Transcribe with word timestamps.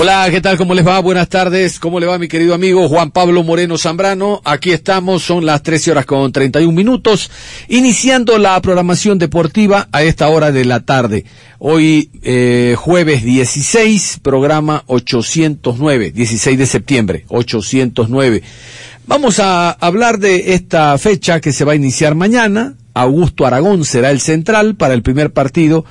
Hola, 0.00 0.28
¿qué 0.30 0.40
tal? 0.40 0.56
¿Cómo 0.56 0.74
les 0.74 0.86
va? 0.86 1.00
Buenas 1.00 1.28
tardes. 1.28 1.80
¿Cómo 1.80 1.98
le 1.98 2.06
va 2.06 2.20
mi 2.20 2.28
querido 2.28 2.54
amigo 2.54 2.88
Juan 2.88 3.10
Pablo 3.10 3.42
Moreno 3.42 3.76
Zambrano? 3.76 4.40
Aquí 4.44 4.70
estamos, 4.70 5.24
son 5.24 5.44
las 5.44 5.60
13 5.64 5.90
horas 5.90 6.06
con 6.06 6.30
31 6.30 6.72
minutos, 6.72 7.28
iniciando 7.66 8.38
la 8.38 8.62
programación 8.62 9.18
deportiva 9.18 9.88
a 9.90 10.04
esta 10.04 10.28
hora 10.28 10.52
de 10.52 10.64
la 10.64 10.84
tarde. 10.84 11.24
Hoy, 11.58 12.12
eh, 12.22 12.76
jueves 12.78 13.24
16, 13.24 14.20
programa 14.22 14.84
809, 14.86 16.12
16 16.12 16.56
de 16.56 16.66
septiembre, 16.66 17.24
809. 17.26 18.44
Vamos 19.08 19.40
a 19.40 19.72
hablar 19.72 20.20
de 20.20 20.54
esta 20.54 20.96
fecha 20.98 21.40
que 21.40 21.52
se 21.52 21.64
va 21.64 21.72
a 21.72 21.76
iniciar 21.76 22.14
mañana. 22.14 22.76
Augusto 22.94 23.46
Aragón 23.46 23.84
será 23.84 24.12
el 24.12 24.20
central 24.20 24.76
para 24.76 24.94
el 24.94 25.02
primer 25.02 25.32
partido 25.32 25.84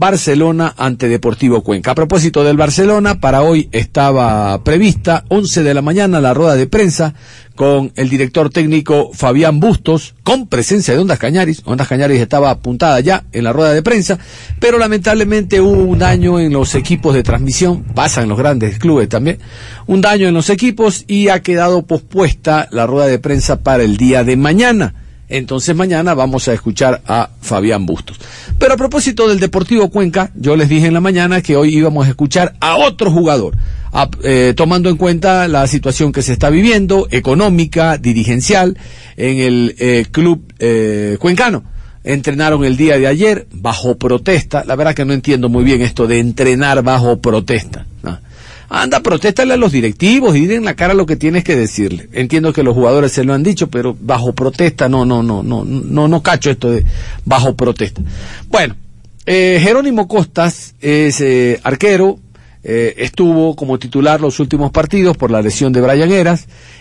Barcelona 0.00 0.72
ante 0.78 1.10
Deportivo 1.10 1.60
Cuenca. 1.60 1.90
A 1.90 1.94
propósito 1.94 2.42
del 2.42 2.56
Barcelona, 2.56 3.20
para 3.20 3.42
hoy 3.42 3.68
estaba 3.70 4.64
prevista 4.64 5.26
11 5.28 5.62
de 5.62 5.74
la 5.74 5.82
mañana 5.82 6.22
la 6.22 6.32
rueda 6.32 6.56
de 6.56 6.66
prensa 6.66 7.12
con 7.54 7.92
el 7.96 8.08
director 8.08 8.48
técnico 8.48 9.10
Fabián 9.12 9.60
Bustos, 9.60 10.14
con 10.22 10.46
presencia 10.46 10.94
de 10.94 11.00
Ondas 11.00 11.18
Cañaris. 11.18 11.60
Ondas 11.66 11.86
Cañaris 11.86 12.18
estaba 12.18 12.48
apuntada 12.48 12.98
ya 13.00 13.24
en 13.32 13.44
la 13.44 13.52
rueda 13.52 13.74
de 13.74 13.82
prensa, 13.82 14.18
pero 14.58 14.78
lamentablemente 14.78 15.60
hubo 15.60 15.82
un 15.82 15.98
daño 15.98 16.40
en 16.40 16.50
los 16.50 16.74
equipos 16.74 17.12
de 17.12 17.22
transmisión, 17.22 17.82
pasa 17.82 18.22
en 18.22 18.30
los 18.30 18.38
grandes 18.38 18.78
clubes 18.78 19.10
también, 19.10 19.38
un 19.86 20.00
daño 20.00 20.28
en 20.28 20.32
los 20.32 20.48
equipos 20.48 21.04
y 21.08 21.28
ha 21.28 21.42
quedado 21.42 21.82
pospuesta 21.82 22.68
la 22.70 22.86
rueda 22.86 23.08
de 23.08 23.18
prensa 23.18 23.60
para 23.60 23.82
el 23.82 23.98
día 23.98 24.24
de 24.24 24.38
mañana. 24.38 24.94
Entonces 25.30 25.74
mañana 25.76 26.12
vamos 26.14 26.48
a 26.48 26.52
escuchar 26.52 27.00
a 27.06 27.30
Fabián 27.40 27.86
Bustos. 27.86 28.18
Pero 28.58 28.74
a 28.74 28.76
propósito 28.76 29.28
del 29.28 29.38
Deportivo 29.40 29.88
Cuenca, 29.88 30.32
yo 30.34 30.56
les 30.56 30.68
dije 30.68 30.88
en 30.88 30.94
la 30.94 31.00
mañana 31.00 31.40
que 31.40 31.56
hoy 31.56 31.74
íbamos 31.74 32.06
a 32.06 32.10
escuchar 32.10 32.56
a 32.60 32.76
otro 32.76 33.10
jugador, 33.12 33.56
eh, 34.24 34.54
tomando 34.56 34.90
en 34.90 34.96
cuenta 34.96 35.46
la 35.48 35.66
situación 35.68 36.12
que 36.12 36.22
se 36.22 36.32
está 36.32 36.50
viviendo, 36.50 37.06
económica, 37.10 37.96
dirigencial, 37.96 38.76
en 39.16 39.38
el 39.38 39.76
eh, 39.78 40.04
club 40.10 40.52
eh, 40.58 41.16
cuencano. 41.20 41.62
Entrenaron 42.02 42.64
el 42.64 42.76
día 42.76 42.98
de 42.98 43.06
ayer 43.06 43.46
bajo 43.52 43.98
protesta. 43.98 44.64
La 44.66 44.74
verdad 44.74 44.94
que 44.94 45.04
no 45.04 45.12
entiendo 45.12 45.48
muy 45.48 45.64
bien 45.64 45.80
esto 45.82 46.06
de 46.06 46.18
entrenar 46.18 46.82
bajo 46.82 47.20
protesta. 47.20 47.86
Anda, 48.72 49.00
protéstale 49.00 49.54
a 49.54 49.56
los 49.56 49.72
directivos 49.72 50.36
y 50.36 50.42
dile 50.42 50.54
en 50.54 50.64
la 50.64 50.76
cara 50.76 50.94
lo 50.94 51.04
que 51.04 51.16
tienes 51.16 51.42
que 51.42 51.56
decirle. 51.56 52.08
Entiendo 52.12 52.52
que 52.52 52.62
los 52.62 52.72
jugadores 52.72 53.10
se 53.10 53.24
lo 53.24 53.34
han 53.34 53.42
dicho, 53.42 53.68
pero 53.68 53.96
bajo 54.00 54.32
protesta, 54.32 54.88
no, 54.88 55.04
no, 55.04 55.24
no, 55.24 55.42
no, 55.42 55.64
no, 55.64 56.06
no 56.06 56.22
cacho 56.22 56.52
esto 56.52 56.70
de 56.70 56.84
bajo 57.24 57.56
protesta. 57.56 58.00
Bueno, 58.48 58.76
eh, 59.26 59.58
Jerónimo 59.60 60.06
Costas 60.06 60.76
es 60.80 61.20
eh, 61.20 61.58
arquero, 61.64 62.20
eh, 62.62 62.94
estuvo 62.98 63.56
como 63.56 63.78
titular 63.78 64.20
los 64.20 64.38
últimos 64.38 64.70
partidos 64.70 65.16
por 65.16 65.30
la 65.30 65.40
lesión 65.40 65.72
de 65.72 65.80
Brian 65.80 66.10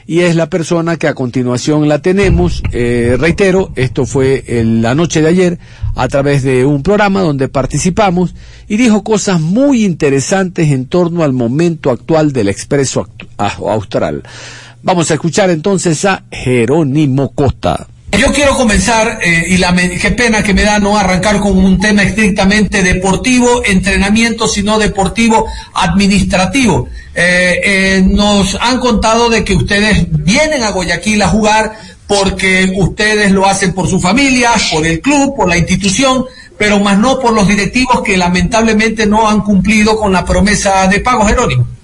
y 0.05 0.19
es 0.19 0.35
la 0.35 0.49
persona 0.49 0.97
que 0.97 1.07
a 1.07 1.13
continuación 1.13 1.87
la 1.87 1.99
tenemos. 2.01 2.61
Eh, 2.71 3.15
reitero, 3.17 3.71
esto 3.75 4.05
fue 4.05 4.43
en 4.47 4.81
la 4.81 4.93
noche 4.93 5.21
de 5.21 5.29
ayer 5.29 5.59
a 5.95 6.07
través 6.07 6.43
de 6.43 6.65
un 6.65 6.83
programa 6.83 7.21
donde 7.21 7.47
participamos 7.47 8.35
y 8.67 8.77
dijo 8.77 9.03
cosas 9.03 9.39
muy 9.39 9.85
interesantes 9.85 10.69
en 10.71 10.85
torno 10.85 11.23
al 11.23 11.33
momento 11.33 11.91
actual 11.91 12.33
del 12.33 12.49
expreso 12.49 13.07
austral. 13.37 14.23
Vamos 14.81 15.11
a 15.11 15.13
escuchar 15.13 15.49
entonces 15.49 16.03
a 16.05 16.23
Jerónimo 16.31 17.31
Costa. 17.31 17.87
Yo 18.17 18.33
quiero 18.33 18.55
comenzar, 18.55 19.19
eh, 19.21 19.45
y 19.47 19.99
qué 19.99 20.11
pena 20.11 20.41
que 20.41 20.53
me 20.53 20.63
da 20.63 20.79
no 20.79 20.97
arrancar 20.97 21.39
con 21.39 21.57
un 21.57 21.79
tema 21.79 22.03
estrictamente 22.03 22.81
deportivo, 22.81 23.63
entrenamiento, 23.63 24.47
sino 24.47 24.79
deportivo 24.79 25.45
administrativo. 25.73 26.89
Eh, 27.13 27.61
eh, 27.63 28.03
nos 28.05 28.57
han 28.59 28.79
contado 28.79 29.29
de 29.29 29.43
que 29.43 29.53
ustedes 29.53 30.07
vienen 30.09 30.63
a 30.63 30.71
Guayaquil 30.71 31.21
a 31.21 31.29
jugar 31.29 31.73
porque 32.07 32.73
ustedes 32.75 33.31
lo 33.31 33.45
hacen 33.45 33.73
por 33.73 33.87
su 33.87 33.99
familia, 33.99 34.51
por 34.73 34.85
el 34.85 34.99
club, 34.99 35.35
por 35.35 35.47
la 35.47 35.57
institución, 35.57 36.25
pero 36.57 36.79
más 36.79 36.97
no 36.97 37.19
por 37.19 37.33
los 37.33 37.47
directivos 37.47 38.01
que 38.01 38.17
lamentablemente 38.17 39.05
no 39.05 39.29
han 39.29 39.41
cumplido 39.41 39.97
con 39.97 40.11
la 40.11 40.25
promesa 40.25 40.87
de 40.87 40.99
pago, 40.99 41.25
Jerónimo. 41.25 41.78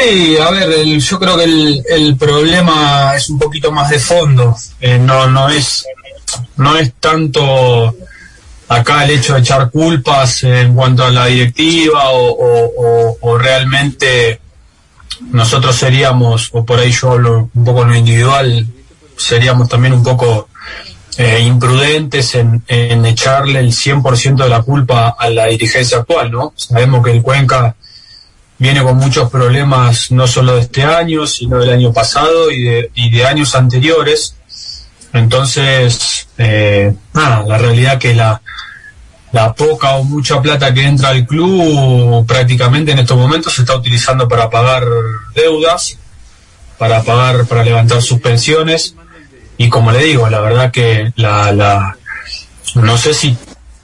Sí, 0.00 0.36
a 0.38 0.50
ver, 0.50 0.70
el, 0.70 1.00
yo 1.00 1.18
creo 1.18 1.36
que 1.36 1.82
el, 1.88 2.16
problema 2.16 3.14
es 3.16 3.28
un 3.30 3.38
poquito 3.38 3.72
más 3.72 3.90
de 3.90 3.98
fondo. 3.98 4.56
Eh, 4.80 4.98
no, 4.98 5.26
no 5.26 5.48
es, 5.48 5.86
no 6.56 6.76
es 6.76 6.92
tanto 7.00 7.94
acá 8.68 9.04
el 9.04 9.10
hecho 9.10 9.34
de 9.34 9.40
echar 9.40 9.70
culpas 9.70 10.44
en 10.44 10.74
cuanto 10.74 11.04
a 11.04 11.10
la 11.10 11.26
directiva 11.26 12.10
o 12.10 13.38
realmente 13.38 14.40
nosotros 15.30 15.76
seríamos, 15.76 16.50
o 16.52 16.64
por 16.64 16.78
ahí 16.78 16.92
yo 16.92 17.12
hablo 17.12 17.50
un 17.54 17.64
poco 17.64 17.82
en 17.82 17.88
lo 17.88 17.96
individual, 17.96 18.66
seríamos 19.16 19.68
también 19.68 19.92
un 19.92 20.02
poco 20.02 20.48
eh, 21.16 21.40
imprudentes 21.40 22.34
en, 22.34 22.62
en 22.68 23.04
echarle 23.04 23.60
el 23.60 23.72
100% 23.72 24.44
de 24.44 24.48
la 24.48 24.62
culpa 24.62 25.16
a 25.18 25.28
la 25.30 25.46
dirigencia 25.46 25.98
actual, 25.98 26.30
¿no? 26.30 26.52
Sabemos 26.56 27.04
que 27.04 27.10
el 27.10 27.22
Cuenca 27.22 27.74
viene 28.58 28.82
con 28.82 28.96
muchos 28.96 29.30
problemas 29.30 30.10
no 30.10 30.26
solo 30.26 30.56
de 30.56 30.62
este 30.62 30.82
año, 30.82 31.26
sino 31.26 31.58
del 31.58 31.70
año 31.70 31.92
pasado 31.92 32.50
y 32.50 32.60
de, 32.60 32.90
y 32.94 33.10
de 33.10 33.24
años 33.24 33.54
anteriores. 33.54 34.34
Entonces, 35.12 36.28
eh, 36.36 36.94
la 37.14 37.58
realidad 37.58 37.98
que 37.98 38.14
la, 38.14 38.42
la 39.32 39.54
poca 39.54 39.96
o 39.96 40.04
mucha 40.04 40.42
plata 40.42 40.74
que 40.74 40.84
entra 40.84 41.10
al 41.10 41.26
club 41.26 42.26
prácticamente 42.26 42.92
en 42.92 42.98
estos 42.98 43.16
momentos 43.16 43.54
se 43.54 43.62
está 43.62 43.76
utilizando 43.76 44.28
para 44.28 44.50
pagar 44.50 44.84
deudas, 45.34 45.96
para 46.78 47.02
pagar, 47.02 47.46
para 47.46 47.64
levantar 47.64 48.02
sus 48.02 48.20
pensiones. 48.20 48.94
Y 49.56 49.68
como 49.68 49.92
le 49.92 50.04
digo, 50.04 50.28
la 50.28 50.40
verdad 50.40 50.70
que 50.70 51.12
la, 51.16 51.52
la 51.52 51.96
no 52.74 52.98
sé 52.98 53.14
si 53.14 53.36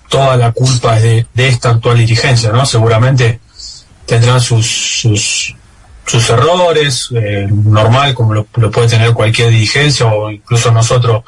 toda 0.08 0.36
la 0.36 0.52
culpa 0.52 0.96
es 0.96 1.02
de, 1.02 1.26
de 1.34 1.48
esta 1.48 1.70
actual 1.70 1.98
dirigencia, 1.98 2.50
¿no? 2.50 2.64
Seguramente 2.66 3.40
tendrán 4.06 4.40
sus, 4.40 4.66
sus, 5.00 5.54
sus 6.06 6.30
errores, 6.30 7.08
eh, 7.14 7.48
normal, 7.50 8.14
como 8.14 8.34
lo, 8.34 8.44
puede 8.44 8.88
tener 8.88 9.12
cualquier 9.12 9.50
dirigencia 9.50 10.06
o 10.06 10.30
incluso 10.30 10.70
nosotros 10.70 11.24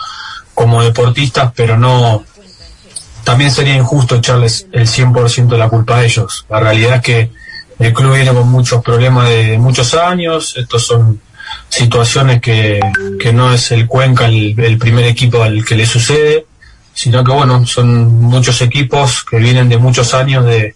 como 0.54 0.82
deportistas, 0.82 1.52
pero 1.54 1.76
no, 1.76 2.24
también 3.24 3.50
sería 3.50 3.74
injusto 3.74 4.16
echarles 4.16 4.68
el 4.72 4.86
100% 4.86 5.48
de 5.48 5.58
la 5.58 5.68
culpa 5.68 5.96
a 5.96 6.04
ellos. 6.04 6.46
La 6.48 6.60
realidad 6.60 6.96
es 6.96 7.02
que 7.02 7.30
el 7.78 7.92
club 7.92 8.14
viene 8.14 8.32
con 8.32 8.48
muchos 8.48 8.82
problemas 8.82 9.28
de 9.28 9.58
muchos 9.58 9.94
años, 9.94 10.54
estos 10.56 10.86
son 10.86 11.20
situaciones 11.68 12.40
que, 12.40 12.80
que 13.18 13.32
no 13.32 13.52
es 13.52 13.72
el 13.72 13.86
Cuenca 13.86 14.26
el, 14.26 14.58
el 14.58 14.78
primer 14.78 15.04
equipo 15.06 15.42
al 15.42 15.64
que 15.64 15.74
le 15.74 15.86
sucede, 15.86 16.46
sino 16.94 17.24
que 17.24 17.32
bueno, 17.32 17.66
son 17.66 18.14
muchos 18.22 18.62
equipos 18.62 19.24
que 19.24 19.38
vienen 19.38 19.68
de 19.68 19.76
muchos 19.76 20.14
años 20.14 20.46
de, 20.46 20.75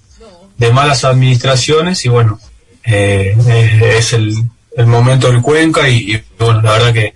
de 0.60 0.72
malas 0.72 1.04
administraciones 1.04 2.04
y 2.04 2.10
bueno, 2.10 2.38
eh, 2.84 3.34
eh, 3.48 3.94
es 3.96 4.12
el, 4.12 4.34
el, 4.76 4.86
momento 4.86 5.32
del 5.32 5.40
Cuenca 5.40 5.88
y, 5.88 6.22
bueno, 6.38 6.60
la 6.60 6.72
verdad 6.72 6.92
que 6.92 7.14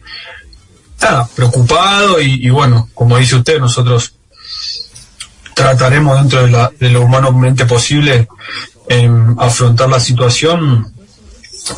está 0.95 1.27
preocupado 1.27 2.19
y, 2.23 2.49
bueno, 2.49 2.89
como 2.95 3.19
dice 3.19 3.37
usted, 3.37 3.61
nosotros 3.61 4.15
trataremos 5.53 6.19
dentro 6.21 6.43
de, 6.47 6.51
la, 6.53 6.73
de 6.81 6.89
lo 6.89 7.03
humanamente 7.03 7.67
posible 7.67 8.27
afrontar 9.37 9.91
la 9.91 10.01
situación 10.01 10.91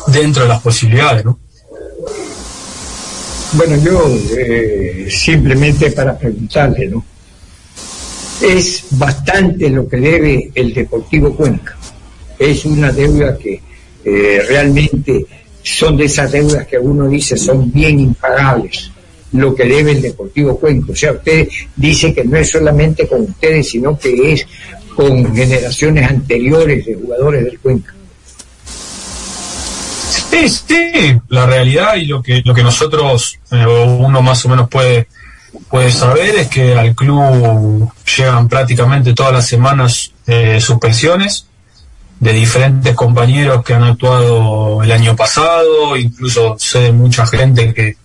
dentro 0.07 0.43
de 0.43 0.49
las 0.49 0.61
posibilidades, 0.61 1.25
¿no? 1.25 1.37
Bueno, 3.53 3.75
yo 3.83 4.07
eh, 4.37 5.07
simplemente 5.09 5.91
para 5.91 6.17
preguntarle, 6.17 6.87
¿no? 6.87 7.03
Es 8.41 8.85
bastante 8.91 9.69
lo 9.69 9.87
que 9.87 9.97
debe 9.97 10.51
el 10.53 10.73
Deportivo 10.73 11.35
Cuenca. 11.35 11.75
Es 12.37 12.65
una 12.65 12.91
deuda 12.91 13.37
que 13.37 13.61
eh, 14.05 14.41
realmente 14.47 15.25
son 15.63 15.97
de 15.97 16.05
esas 16.05 16.31
deudas 16.31 16.65
que 16.67 16.77
uno 16.77 17.09
dice 17.09 17.35
son 17.35 17.71
bien 17.71 17.99
impagables 17.99 18.91
lo 19.33 19.53
que 19.53 19.65
debe 19.65 19.91
el 19.91 20.01
Deportivo 20.01 20.57
Cuenca. 20.57 20.91
O 20.91 20.95
sea, 20.95 21.11
usted 21.11 21.47
dice 21.75 22.13
que 22.13 22.23
no 22.23 22.37
es 22.37 22.49
solamente 22.49 23.07
con 23.07 23.21
ustedes, 23.21 23.69
sino 23.69 23.97
que 23.97 24.33
es 24.33 24.47
con 24.95 25.35
generaciones 25.35 26.09
anteriores 26.09 26.85
de 26.85 26.95
jugadores 26.95 27.45
del 27.45 27.59
Cuenca. 27.59 27.93
Sí, 30.09 30.49
sí, 30.49 31.19
la 31.29 31.45
realidad 31.45 31.95
y 31.95 32.05
lo 32.05 32.21
que 32.21 32.41
lo 32.45 32.53
que 32.53 32.63
nosotros 32.63 33.39
eh, 33.51 33.65
uno 33.65 34.21
más 34.21 34.45
o 34.45 34.49
menos 34.49 34.69
puede 34.69 35.07
puede 35.69 35.91
saber 35.91 36.35
es 36.35 36.47
que 36.47 36.73
al 36.73 36.95
club 36.95 37.91
llegan 38.17 38.47
prácticamente 38.47 39.13
todas 39.13 39.33
las 39.33 39.47
semanas 39.47 40.11
eh, 40.25 40.59
suspensiones 40.59 41.45
de 42.19 42.33
diferentes 42.33 42.95
compañeros 42.95 43.63
que 43.63 43.73
han 43.75 43.83
actuado 43.83 44.81
el 44.81 44.91
año 44.91 45.15
pasado, 45.15 45.95
incluso 45.95 46.55
sé 46.57 46.79
de 46.79 46.91
mucha 46.91 47.27
gente 47.27 47.73
que, 47.73 47.95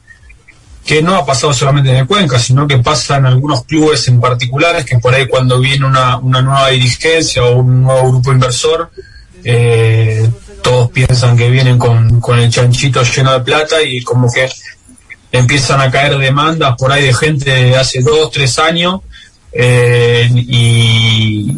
que 0.84 1.02
no 1.02 1.16
ha 1.16 1.24
pasado 1.24 1.54
solamente 1.54 1.90
en 1.90 1.96
el 1.96 2.06
Cuenca, 2.06 2.38
sino 2.38 2.66
que 2.66 2.78
pasa 2.78 3.16
en 3.16 3.26
algunos 3.26 3.64
clubes 3.64 4.06
en 4.08 4.20
particulares, 4.20 4.84
que 4.84 4.98
por 4.98 5.14
ahí 5.14 5.26
cuando 5.26 5.58
viene 5.58 5.86
una, 5.86 6.18
una 6.18 6.42
nueva 6.42 6.68
dirigencia 6.68 7.42
o 7.42 7.60
un 7.60 7.84
nuevo 7.84 8.10
grupo 8.10 8.32
inversor, 8.32 8.90
eh, 9.44 10.28
todos 10.62 10.90
piensan 10.90 11.36
que 11.36 11.48
vienen 11.48 11.78
con, 11.78 12.20
con 12.20 12.38
el 12.38 12.50
chanchito 12.50 13.02
lleno 13.02 13.32
de 13.32 13.40
plata 13.40 13.82
y 13.82 14.02
como 14.02 14.30
que 14.30 14.48
empiezan 15.32 15.80
a 15.80 15.90
caer 15.90 16.18
demandas 16.18 16.76
por 16.76 16.92
ahí 16.92 17.04
de 17.04 17.14
gente 17.14 17.50
de 17.50 17.76
hace 17.76 18.02
dos, 18.02 18.30
tres 18.30 18.58
años 18.58 19.00
eh, 19.52 20.28
y, 20.32 21.52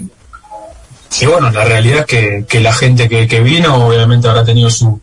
bueno, 1.27 1.51
la 1.51 1.65
realidad 1.65 2.01
es 2.01 2.07
que, 2.07 2.45
que 2.49 2.61
la 2.61 2.75
gente 2.75 3.09
que, 3.09 3.27
que 3.27 3.41
vino 3.41 3.87
obviamente 3.87 4.29
habrá 4.29 4.45
tenido 4.45 4.69
su, 4.69 5.01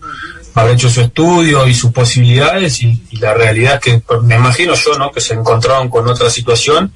habrá 0.54 0.74
hecho 0.74 0.90
su 0.90 1.02
estudio 1.02 1.68
y 1.68 1.74
sus 1.74 1.92
posibilidades 1.92 2.82
y, 2.84 3.02
la 3.20 3.34
realidad 3.34 3.76
es 3.76 3.80
que 3.80 4.02
me 4.24 4.36
imagino 4.36 4.74
yo 4.74 4.98
no 4.98 5.12
que 5.12 5.22
se 5.22 5.34
encontraron 5.34 5.90
con 5.90 6.08
otra 6.08 6.30
situación 6.30 6.92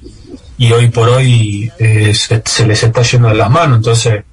y 0.58 0.72
hoy 0.72 0.88
por 0.88 1.08
hoy 1.08 1.70
eh, 1.78 2.14
se, 2.14 2.66
les 2.66 2.82
está 2.82 3.02
yendo 3.02 3.28
de 3.28 3.34
las 3.34 3.50
manos. 3.50 3.78
Entonces 3.78 4.24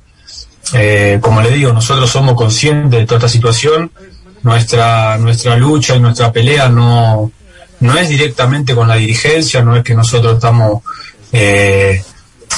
eh, 0.74 1.20
como 1.22 1.42
le 1.42 1.52
digo 1.52 1.72
nosotros 1.72 2.10
somos 2.10 2.36
conscientes 2.36 3.00
de 3.00 3.06
toda 3.06 3.18
esta 3.20 3.30
situación. 3.30 3.92
Nuestra 4.42 5.18
nuestra 5.20 5.56
lucha 5.56 5.96
y 5.96 6.00
nuestra 6.00 6.32
pelea 6.32 6.68
no 6.68 7.32
no 7.80 7.98
es 7.98 8.10
directamente 8.10 8.76
con 8.76 8.88
la 8.88 8.96
dirigencia 8.96 9.62
no 9.62 9.76
es 9.76 9.84
que 9.84 9.94
nosotros 9.94 10.36
estamos 10.36 10.84
eh, 11.34 12.02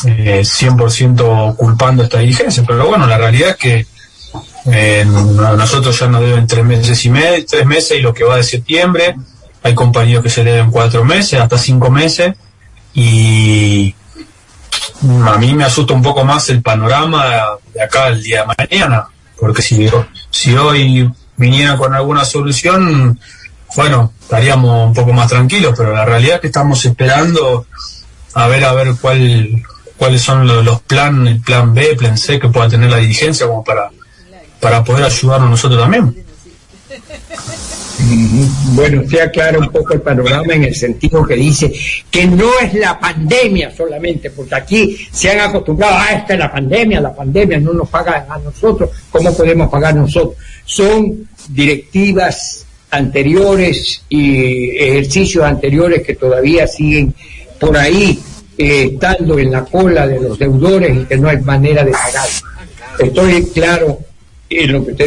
100% 0.04 1.52
eh, 1.52 1.56
culpando 1.58 2.04
esta 2.04 2.20
dirigencia 2.20 2.64
pero 2.68 2.86
bueno 2.86 3.08
la 3.08 3.18
realidad 3.18 3.52
es 3.52 3.56
que 3.56 3.88
eh, 4.66 5.06
nosotros 5.06 6.00
ya 6.00 6.08
nos 6.08 6.22
deben 6.22 6.48
tres 6.48 6.66
meses 6.66 7.06
y 7.06 7.10
medio, 7.10 7.46
tres 7.46 7.66
meses 7.66 7.98
y 7.98 8.02
lo 8.02 8.14
que 8.14 8.24
va 8.24 8.38
de 8.38 8.44
septiembre. 8.44 9.16
Hay 9.64 9.76
compañeros 9.76 10.24
que 10.24 10.30
se 10.30 10.44
deben 10.44 10.72
cuatro 10.72 11.04
meses, 11.04 11.40
hasta 11.40 11.58
cinco 11.58 11.90
meses. 11.90 12.36
Y 12.94 13.94
a 15.26 15.38
mí 15.38 15.54
me 15.54 15.66
asusta 15.66 15.94
un 15.94 16.02
poco 16.02 16.24
más 16.24 16.50
el 16.50 16.62
panorama 16.62 17.26
de 17.74 17.82
acá 17.82 18.08
el 18.08 18.24
día 18.24 18.42
de 18.42 18.56
mañana. 18.58 19.06
Porque 19.40 19.62
si, 19.62 19.90
si 20.32 20.56
hoy 20.56 21.12
viniera 21.38 21.78
con 21.78 21.94
alguna 21.94 22.26
solución, 22.26 23.20
bueno, 23.76 24.14
estaríamos 24.22 24.88
un 24.88 24.94
poco 24.94 25.14
más 25.14 25.28
tranquilos, 25.28 25.74
pero 25.78 25.94
la 25.94 26.06
realidad 26.06 26.36
es 26.36 26.42
que 26.42 26.48
estamos 26.48 26.84
esperando 26.86 27.68
a 28.36 28.48
ver 28.48 28.64
a 28.64 28.74
ver 28.74 28.90
cuál 29.02 29.64
cuáles 29.98 30.22
son 30.22 30.46
los, 30.46 30.64
los 30.64 30.82
planes, 30.82 31.36
el 31.36 31.42
plan 31.42 31.74
B, 31.74 31.96
plan 31.96 32.18
C 32.18 32.40
que 32.40 32.50
pueda 32.50 32.70
tener 32.70 32.92
la 32.92 32.98
dirigencia 32.98 33.48
como 33.48 33.64
para 33.64 33.90
para 34.60 34.84
poder 34.84 35.06
ayudarnos 35.06 35.50
nosotros 35.50 35.82
también. 35.82 36.26
Bueno, 38.74 39.02
usted 39.02 39.22
aclara 39.22 39.58
un 39.58 39.70
poco 39.70 39.94
el 39.94 40.02
panorama 40.02 40.54
en 40.54 40.66
el 40.66 40.76
sentido 40.76 41.26
que 41.26 41.36
dice 41.36 41.74
que 42.12 42.26
no 42.26 42.60
es 42.60 42.74
la 42.74 43.00
pandemia 43.00 43.74
solamente, 43.76 44.32
porque 44.32 44.56
aquí 44.56 45.08
se 45.12 45.32
han 45.32 45.40
acostumbrado, 45.40 45.96
a 45.96 46.04
ah, 46.04 46.14
esta 46.14 46.34
es 46.34 46.40
la 46.40 46.52
pandemia, 46.52 47.00
la 47.00 47.16
pandemia 47.16 47.60
no 47.60 47.74
nos 47.74 47.90
paga 47.90 48.28
a 48.30 48.38
nosotros, 48.38 48.90
¿cómo 49.10 49.36
podemos 49.36 49.70
pagar 49.70 49.96
nosotros? 49.96 50.36
Son 50.66 51.28
directivas 51.50 52.66
anteriores 52.92 54.04
y 54.10 54.78
ejercicios 54.78 55.44
anteriores 55.46 56.06
que 56.06 56.16
todavía 56.16 56.68
siguen 56.68 57.14
por 57.66 57.78
ahí 57.78 58.22
eh, 58.58 58.90
estando 58.94 59.40
en 59.40 59.52
la 59.52 59.66
cola 59.66 60.08
de 60.08 60.20
los 60.20 60.38
deudores 60.38 60.98
y 60.98 61.06
que 61.06 61.18
no 61.18 61.30
hay 61.30 61.38
manera 61.42 61.84
de 61.84 61.92
pagar. 61.92 62.28
Estoy 63.00 63.46
claro 63.48 64.00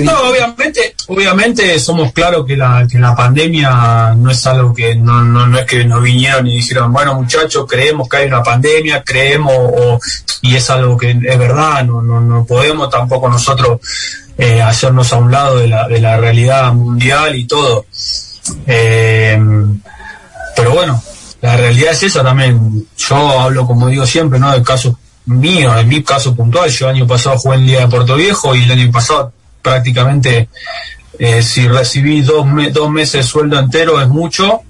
no, 0.02 0.30
obviamente, 0.30 0.94
obviamente 1.06 1.78
somos 1.78 2.12
claros 2.12 2.44
que 2.44 2.56
la, 2.56 2.86
que 2.90 2.98
la 2.98 3.14
pandemia 3.14 4.14
no 4.16 4.30
es 4.32 4.46
algo 4.46 4.74
que 4.74 4.96
no, 4.96 5.22
no, 5.22 5.46
no 5.46 5.58
es 5.58 5.64
que 5.64 5.84
nos 5.84 6.02
vinieron 6.02 6.46
y 6.48 6.56
dijeron, 6.56 6.92
bueno 6.92 7.14
muchachos, 7.14 7.64
creemos 7.68 8.08
que 8.08 8.16
hay 8.16 8.26
una 8.26 8.42
pandemia, 8.42 9.02
creemos, 9.04 10.00
y 10.42 10.56
es 10.56 10.68
algo 10.70 10.96
que 10.96 11.10
es 11.10 11.38
verdad, 11.38 11.84
no, 11.84 12.02
no, 12.02 12.20
no 12.20 12.44
podemos 12.44 12.90
tampoco 12.90 13.28
nosotros 13.28 13.80
eh, 14.36 14.60
hacernos 14.60 15.12
a 15.12 15.16
un 15.18 15.30
lado 15.30 15.58
de 15.58 15.68
la, 15.68 15.86
de 15.86 16.00
la 16.00 16.16
realidad 16.16 16.72
mundial 16.72 17.36
y 17.36 17.46
todo. 17.46 17.86
Eh, 18.66 19.40
pero 20.56 20.72
bueno, 20.72 21.00
la 21.40 21.56
realidad 21.56 21.92
es 21.92 22.02
esa 22.02 22.22
también. 22.22 22.86
Yo 22.96 23.16
hablo, 23.40 23.66
como 23.66 23.88
digo 23.88 24.06
siempre, 24.06 24.38
¿no? 24.38 24.50
Del 24.52 24.62
caso 24.62 24.98
mío, 25.26 25.76
en 25.78 25.88
mi 25.88 26.02
caso 26.02 26.34
puntual, 26.34 26.70
yo 26.70 26.88
el 26.88 26.96
año 26.96 27.06
pasado 27.06 27.38
jugué 27.38 27.56
en 27.56 27.66
Liga 27.66 27.80
de 27.80 27.88
Puerto 27.88 28.16
Viejo 28.16 28.54
y 28.54 28.64
el 28.64 28.70
año 28.72 28.90
pasado 28.90 29.32
prácticamente 29.62 30.48
eh, 31.18 31.42
si 31.42 31.68
recibí 31.68 32.22
dos, 32.22 32.46
dos 32.72 32.90
meses 32.90 33.12
de 33.12 33.22
sueldo 33.22 33.58
entero 33.58 34.00
es 34.00 34.08
mucho. 34.08 34.62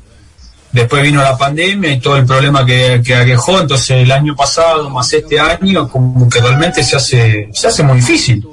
Después 0.72 1.02
vino 1.02 1.22
la 1.22 1.36
pandemia 1.38 1.92
y 1.92 2.00
todo 2.00 2.16
el 2.16 2.26
problema 2.26 2.66
que, 2.66 3.00
que 3.02 3.14
aquejó, 3.14 3.60
entonces 3.60 4.02
el 4.02 4.12
año 4.12 4.36
pasado 4.36 4.90
más 4.90 5.10
este 5.14 5.40
año 5.40 5.88
como 5.88 6.28
que 6.28 6.40
realmente 6.42 6.84
se 6.84 6.96
hace, 6.96 7.48
se 7.54 7.68
hace 7.68 7.82
muy 7.82 7.96
difícil. 7.96 8.46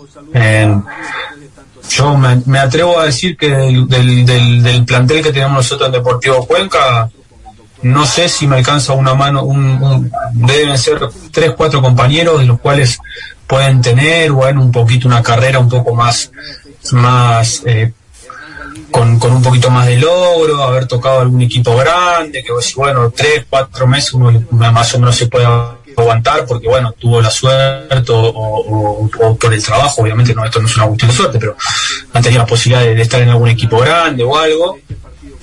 yo 1.89 2.17
me, 2.17 2.59
atrevo 2.59 2.99
a 2.99 3.05
decir 3.05 3.35
que 3.35 3.49
del, 3.49 3.87
del, 3.87 4.63
del 4.63 4.85
plantel 4.85 5.21
que 5.21 5.33
tenemos 5.33 5.57
nosotros 5.57 5.87
en 5.87 5.93
Deportivo 5.93 6.45
Cuenca, 6.47 7.09
no 7.81 8.05
sé 8.05 8.29
si 8.29 8.47
me 8.47 8.57
alcanza 8.57 8.93
una 8.93 9.13
mano, 9.13 9.43
un, 9.43 10.11
deben 10.33 10.77
ser 10.77 10.99
tres, 11.31 11.51
cuatro 11.55 11.81
compañeros 11.81 12.39
de 12.39 12.45
los 12.45 12.59
cuales 12.59 12.99
pueden 13.47 13.81
tener 13.81 14.31
o 14.31 14.47
en 14.47 14.57
un 14.57 14.71
poquito 14.71 15.07
una 15.07 15.21
carrera 15.21 15.59
un 15.59 15.69
poco 15.69 15.93
más, 15.93 16.31
más 16.91 17.61
eh, 17.65 17.93
con, 18.91 19.19
con, 19.19 19.33
un 19.33 19.41
poquito 19.41 19.69
más 19.69 19.87
de 19.87 19.97
logro, 19.97 20.63
haber 20.63 20.87
tocado 20.87 21.21
algún 21.21 21.41
equipo 21.41 21.75
grande, 21.75 22.43
que 22.43 22.51
bueno, 22.75 23.11
tres, 23.11 23.45
cuatro 23.49 23.87
meses 23.87 24.13
uno 24.13 24.43
más 24.51 24.93
o 24.95 24.99
menos 24.99 25.15
se 25.15 25.27
puede 25.27 25.45
aguantar 25.97 26.45
porque 26.45 26.67
bueno, 26.67 26.93
tuvo 26.93 27.21
la 27.21 27.29
suerte 27.29 28.11
o, 28.11 29.37
por 29.39 29.53
el 29.53 29.63
trabajo, 29.63 30.01
obviamente 30.01 30.33
no, 30.33 30.43
esto 30.43 30.59
no 30.59 30.67
es 30.67 30.75
una 30.75 30.87
cuestión 30.87 31.11
de 31.11 31.17
suerte, 31.17 31.39
pero 31.39 31.55
han 32.13 32.23
tenido 32.23 32.41
la 32.41 32.47
posibilidad 32.47 32.83
de 32.83 33.01
estar 33.01 33.21
en 33.21 33.29
algún 33.29 33.49
equipo 33.49 33.77
grande 33.79 34.23
o 34.23 34.37
algo 34.37 34.79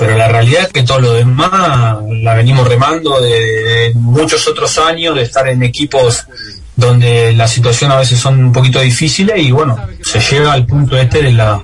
pero 0.03 0.19
la 0.19 0.27
realidad 0.27 0.63
es 0.63 0.69
que 0.73 0.83
todo 0.83 0.99
lo 0.99 1.13
demás 1.13 1.97
la 2.09 2.35
venimos 2.35 2.67
remando 2.67 3.21
de, 3.21 3.93
muchos 3.95 4.49
otros 4.49 4.77
años, 4.79 5.15
de 5.15 5.23
estar 5.23 5.47
en 5.47 5.63
equipos 5.63 6.27
donde 6.75 7.33
la 7.35 7.47
situación 7.47 7.93
a 7.93 7.99
veces 7.99 8.19
son 8.19 8.47
un 8.47 8.53
poquito 8.53 8.81
difíciles 8.81 9.39
y 9.39 9.53
bueno, 9.53 9.79
se 10.01 10.19
llega 10.19 10.53
al 10.53 10.67
punto 10.67 10.97
este 10.97 11.23
de 11.23 11.33
la, 11.33 11.63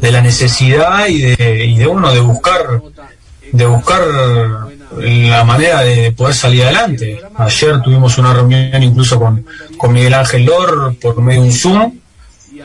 de 0.00 0.10
la 0.10 0.20
necesidad 0.20 1.06
y 1.06 1.20
de, 1.20 1.66
y 1.66 1.78
de 1.78 1.86
uno 1.86 2.12
de 2.12 2.18
buscar, 2.18 2.82
de 3.52 3.66
buscar 3.66 4.02
la 4.96 5.44
manera 5.44 5.82
de 5.82 6.10
poder 6.10 6.34
salir 6.34 6.64
adelante. 6.64 7.20
Ayer 7.36 7.80
tuvimos 7.80 8.18
una 8.18 8.34
reunión 8.34 8.82
incluso 8.82 9.20
con, 9.20 9.46
con 9.76 9.92
Miguel 9.92 10.14
Ángel 10.14 10.46
Lor 10.46 10.96
por 11.00 11.20
medio 11.20 11.42
de 11.42 11.46
un 11.46 11.52
Zoom 11.52 11.97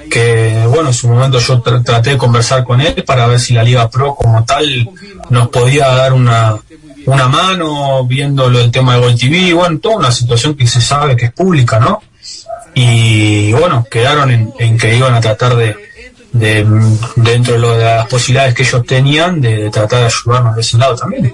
que 0.09 0.65
bueno, 0.67 0.89
en 0.89 0.93
su 0.93 1.07
momento 1.07 1.39
yo 1.39 1.61
traté 1.61 2.11
de 2.11 2.17
conversar 2.17 2.63
con 2.63 2.81
él 2.81 3.03
para 3.05 3.27
ver 3.27 3.39
si 3.39 3.53
la 3.53 3.63
Liga 3.63 3.89
Pro 3.89 4.15
como 4.15 4.43
tal 4.45 4.89
nos 5.29 5.49
podía 5.49 5.87
dar 5.87 6.13
una, 6.13 6.57
una 7.05 7.27
mano 7.27 8.05
viendo 8.05 8.47
el 8.47 8.71
tema 8.71 8.95
de 8.95 9.01
Gol 9.01 9.17
TV, 9.17 9.53
bueno, 9.53 9.79
toda 9.79 9.97
una 9.97 10.11
situación 10.11 10.55
que 10.55 10.67
se 10.67 10.81
sabe 10.81 11.15
que 11.15 11.25
es 11.25 11.33
pública, 11.33 11.79
¿no? 11.79 12.01
Y 12.75 13.51
bueno, 13.53 13.85
quedaron 13.89 14.53
en, 14.57 14.77
que 14.77 14.95
iban 14.95 15.13
a 15.13 15.21
tratar 15.21 15.55
de, 15.55 15.75
de, 16.31 16.65
dentro 17.15 17.53
de, 17.53 17.83
las 17.83 18.07
posibilidades 18.07 18.55
que 18.55 18.63
ellos 18.63 18.85
tenían, 18.85 19.41
de, 19.41 19.69
tratar 19.69 19.99
de 19.99 20.05
ayudarnos 20.05 20.55
de 20.55 20.61
ese 20.61 20.77
lado 20.77 20.95
también. 20.95 21.31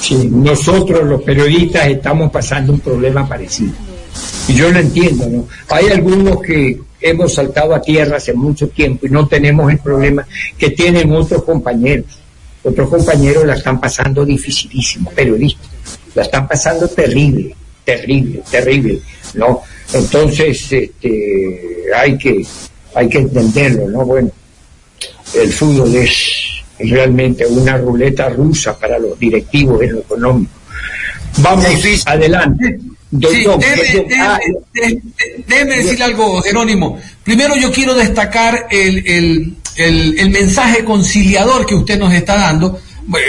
Sí, 0.00 0.28
nosotros 0.30 1.04
los 1.04 1.22
periodistas 1.22 1.86
estamos 1.86 2.30
pasando 2.30 2.72
un 2.72 2.80
problema 2.80 3.26
parecido. 3.26 3.72
Y 4.46 4.54
yo 4.54 4.70
lo 4.70 4.78
entiendo, 4.78 5.26
¿no? 5.26 5.48
Hay 5.74 5.88
algunos 5.88 6.40
que 6.42 6.78
hemos 7.04 7.34
saltado 7.34 7.74
a 7.74 7.82
tierra 7.82 8.16
hace 8.16 8.32
mucho 8.32 8.68
tiempo 8.68 9.06
y 9.06 9.10
no 9.10 9.28
tenemos 9.28 9.70
el 9.70 9.78
problema 9.78 10.26
que 10.56 10.70
tienen 10.70 11.12
otros 11.12 11.44
compañeros. 11.44 12.06
otros 12.62 12.88
compañeros 12.88 13.44
la 13.44 13.54
están 13.54 13.78
pasando 13.78 14.24
dificilísimo, 14.24 15.10
periodistas, 15.10 15.68
la 16.14 16.22
están 16.22 16.48
pasando 16.48 16.88
terrible, 16.88 17.54
terrible, 17.84 18.42
terrible, 18.50 19.02
¿no? 19.34 19.60
Entonces, 19.92 20.72
este, 20.72 21.84
hay 21.94 22.16
que, 22.16 22.42
hay 22.94 23.06
que 23.06 23.18
entenderlo, 23.18 23.86
¿no? 23.90 24.06
Bueno, 24.06 24.30
el 25.34 25.52
fútbol 25.52 25.94
es, 25.94 26.54
realmente 26.78 27.46
una 27.46 27.76
ruleta 27.76 28.28
rusa 28.30 28.76
para 28.76 28.98
los 28.98 29.18
directivos 29.18 29.82
en 29.82 29.92
lo 29.92 29.98
económico. 30.00 30.52
Vamos 31.38 31.66
adelante. 32.06 32.78
Sí, 33.20 33.46
ah, 34.18 34.38
déjeme, 35.46 35.76
decirle 35.76 36.04
algo, 36.04 36.42
Jerónimo. 36.42 36.98
Primero 37.22 37.54
yo 37.56 37.70
quiero 37.70 37.94
destacar 37.94 38.66
el, 38.70 39.56
mensaje 40.30 40.84
conciliador 40.84 41.64
que 41.66 41.74
usted 41.74 41.98
nos 41.98 42.12
está 42.12 42.36
dando. 42.36 42.80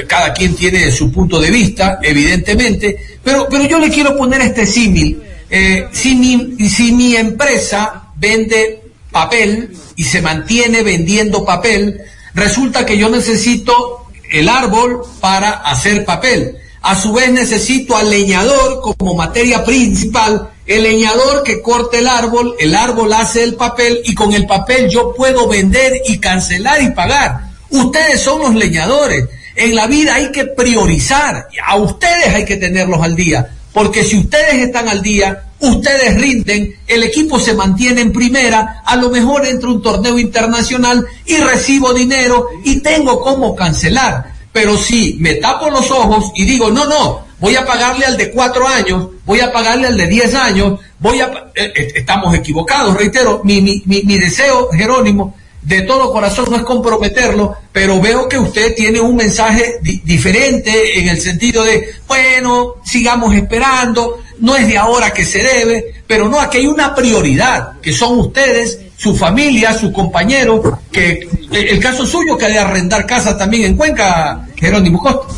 cada 0.08 0.34
quien 0.34 0.56
tiene 0.56 0.92
su 0.92 1.12
punto 1.12 1.39
de 1.39 1.51
vista, 1.51 2.00
evidentemente, 2.01 2.98
pero, 3.24 3.48
pero 3.50 3.65
yo 3.65 3.80
le 3.80 3.89
quiero 3.89 4.18
poner 4.18 4.42
este 4.42 4.65
símil. 4.65 5.22
Eh, 5.50 5.88
si, 5.92 6.15
mi, 6.15 6.70
si 6.70 6.92
mi 6.92 7.15
empresa 7.15 8.10
vende 8.15 8.82
papel 9.12 9.75
y 9.96 10.04
se 10.04 10.22
mantiene 10.22 10.82
vendiendo 10.82 11.46
papel, 11.46 12.01
resulta 12.34 12.86
que 12.86 12.98
yo 12.98 13.10
necesito 13.10 14.08
el 14.32 14.50
árbol 14.50 15.01
para 15.20 15.51
hacer 15.51 16.04
papel 16.06 16.58
a 16.86 16.96
su 16.96 17.12
vez 17.13 17.32
necesito 17.32 17.98
al 17.98 18.12
leñador 18.12 18.80
como 18.80 19.15
materia 19.15 19.65
principal, 19.65 20.51
el 20.68 20.84
leñador 20.84 21.42
que 21.42 21.60
corte 21.60 21.98
el 21.98 22.08
árbol, 22.08 22.56
el 22.60 22.75
árbol 22.75 23.12
hace 23.12 23.44
el 23.44 23.56
papel 23.56 24.01
y 24.06 24.13
con 24.13 24.34
el 24.34 24.46
papel 24.46 24.88
yo 24.88 25.12
puedo 25.15 25.48
vender 25.48 25.94
y 26.06 26.20
cancelar 26.20 26.84
y 26.84 26.92
pagar. 26.92 27.50
Ustedes 27.72 28.22
son 28.22 28.39
los 28.39 28.54
leñadores. 28.54 29.25
En 29.56 29.74
la 29.74 29.88
vida 29.88 30.13
hay 30.13 30.32
que 30.32 30.46
priorizar. 30.46 31.48
A 31.65 31.75
ustedes 31.75 32.27
hay 32.27 32.46
que 32.46 32.58
tenerlos 32.58 33.01
al 33.01 33.15
día. 33.15 33.50
Porque 33.74 34.04
si 34.04 34.20
ustedes 34.20 34.54
están 34.54 34.88
al 34.88 35.01
día, 35.01 35.44
ustedes 35.62 36.22
rinden, 36.22 36.75
el 36.86 37.01
equipo 37.01 37.39
se 37.39 37.56
mantiene 37.56 38.01
en 38.01 38.13
primera, 38.13 38.84
a 38.86 38.96
lo 38.96 39.10
mejor 39.10 39.48
entra 39.48 39.70
un 39.70 39.82
torneo 39.82 40.20
internacional 40.20 41.04
y 41.25 41.38
recibo 41.38 41.96
dinero 41.96 42.48
y 42.63 42.82
tengo 42.82 43.20
cómo 43.22 43.56
cancelar. 43.56 44.35
Pero 44.56 44.78
si 44.78 45.18
me 45.20 45.34
tapo 45.34 45.70
los 45.70 45.92
ojos 45.92 46.32
y 46.34 46.46
digo, 46.46 46.72
no, 46.72 46.86
no, 46.86 47.26
voy 47.42 47.58
a 47.58 47.66
pagarle 47.66 48.06
al 48.06 48.16
de 48.16 48.32
cuatro 48.32 48.66
años, 48.66 49.10
voy 49.26 49.42
a 49.42 49.52
pagarle 49.52 49.88
al 49.88 49.98
de 49.98 50.08
diez 50.08 50.34
años, 50.34 50.80
voy 50.98 51.20
a... 51.20 51.26
Eh, 51.54 51.74
eh, 51.76 51.92
estamos 51.96 52.34
equivocados, 52.34 52.96
reitero, 52.96 53.42
mi, 53.44 53.60
mi, 53.60 53.84
mi, 53.86 54.18
deseo, 54.18 54.70
Jerónimo, 54.72 55.36
de 55.62 55.82
todo 55.82 56.10
corazón 56.10 56.46
no 56.50 56.56
es 56.56 56.64
comprometerlo, 56.64 57.54
pero 57.74 58.00
veo 58.00 58.30
que 58.30 58.38
usted 58.38 58.74
tiene 58.74 59.02
un 59.02 59.18
mensaje 59.18 59.78
diferente 59.82 61.00
en 61.00 61.10
el 61.10 61.20
sentido 61.20 61.62
de, 61.66 61.90
bueno, 62.08 62.76
sigamos 62.86 63.36
esperando, 63.36 64.22
no 64.40 64.56
es 64.56 64.68
de 64.68 64.78
ahora 64.78 65.12
que 65.12 65.26
se 65.26 65.44
debe, 65.44 65.96
pero 66.08 66.30
no, 66.30 66.40
aquí 66.40 66.60
hay 66.60 66.68
una 66.68 66.96
prioridad, 66.96 67.82
que 67.82 67.92
son 67.92 68.20
ustedes 68.20 68.80
su 68.96 69.18
familia, 69.18 69.78
su 69.78 69.92
compañero, 69.92 70.80
que 70.94 71.28
el 71.56 71.80
caso 71.80 72.06
suyo 72.06 72.38
que 72.38 72.48
de 72.48 72.60
arrendar 72.60 73.06
casa 73.06 73.38
también 73.38 73.64
en 73.64 73.78
Cuenca, 73.78 74.48
Jerónimo 74.56 75.00
Costa. 75.00 75.34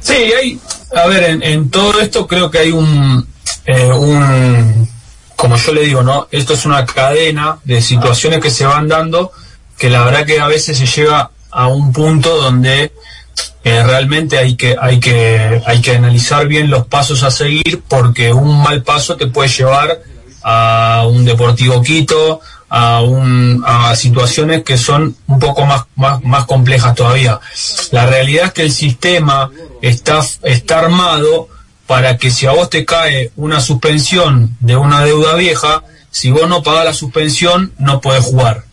Sí, 0.00 0.14
hay, 0.14 0.60
a 0.94 1.06
ver, 1.06 1.38
en, 1.42 1.70
todo 1.70 2.00
esto 2.00 2.26
creo 2.26 2.50
que 2.50 2.58
hay 2.58 2.72
un, 2.72 3.26
eh, 3.66 3.92
un, 3.92 4.88
como 5.36 5.56
yo 5.56 5.72
le 5.72 5.82
digo, 5.82 6.02
¿no? 6.02 6.28
Esto 6.30 6.54
es 6.54 6.66
una 6.66 6.84
cadena 6.86 7.58
de 7.64 7.80
situaciones 7.80 8.40
que 8.40 8.50
se 8.50 8.64
van 8.64 8.88
dando 8.88 9.32
que 9.80 9.88
la 9.88 10.04
verdad 10.04 10.26
que 10.26 10.38
a 10.38 10.46
veces 10.46 10.76
se 10.76 10.84
llega 10.84 11.30
a 11.50 11.66
un 11.68 11.90
punto 11.90 12.36
donde 12.36 12.92
eh, 13.64 13.82
realmente 13.82 14.36
hay 14.36 14.54
que, 14.54 14.76
hay, 14.78 15.00
que, 15.00 15.62
hay 15.64 15.80
que 15.80 15.96
analizar 15.96 16.46
bien 16.46 16.68
los 16.68 16.86
pasos 16.86 17.22
a 17.22 17.30
seguir 17.30 17.82
porque 17.88 18.32
un 18.32 18.62
mal 18.62 18.82
paso 18.82 19.16
te 19.16 19.26
puede 19.26 19.48
llevar 19.48 20.02
a 20.42 21.06
un 21.08 21.24
Deportivo 21.24 21.82
Quito, 21.82 22.40
a, 22.70 23.02
un, 23.02 23.62
a 23.66 23.94
situaciones 23.96 24.62
que 24.62 24.78
son 24.78 25.16
un 25.26 25.38
poco 25.38 25.66
más, 25.66 25.84
más, 25.96 26.22
más 26.22 26.46
complejas 26.46 26.94
todavía. 26.94 27.40
La 27.90 28.06
realidad 28.06 28.46
es 28.46 28.52
que 28.52 28.62
el 28.62 28.72
sistema 28.72 29.50
está, 29.82 30.20
está 30.42 30.78
armado 30.78 31.48
para 31.86 32.16
que 32.16 32.30
si 32.30 32.46
a 32.46 32.52
vos 32.52 32.70
te 32.70 32.84
cae 32.84 33.32
una 33.36 33.60
suspensión 33.60 34.56
de 34.60 34.76
una 34.76 35.04
deuda 35.04 35.34
vieja, 35.34 35.82
si 36.10 36.30
vos 36.30 36.48
no 36.48 36.62
pagás 36.62 36.84
la 36.84 36.94
suspensión, 36.94 37.72
no 37.78 38.00
podés 38.00 38.24
jugar. 38.24 38.64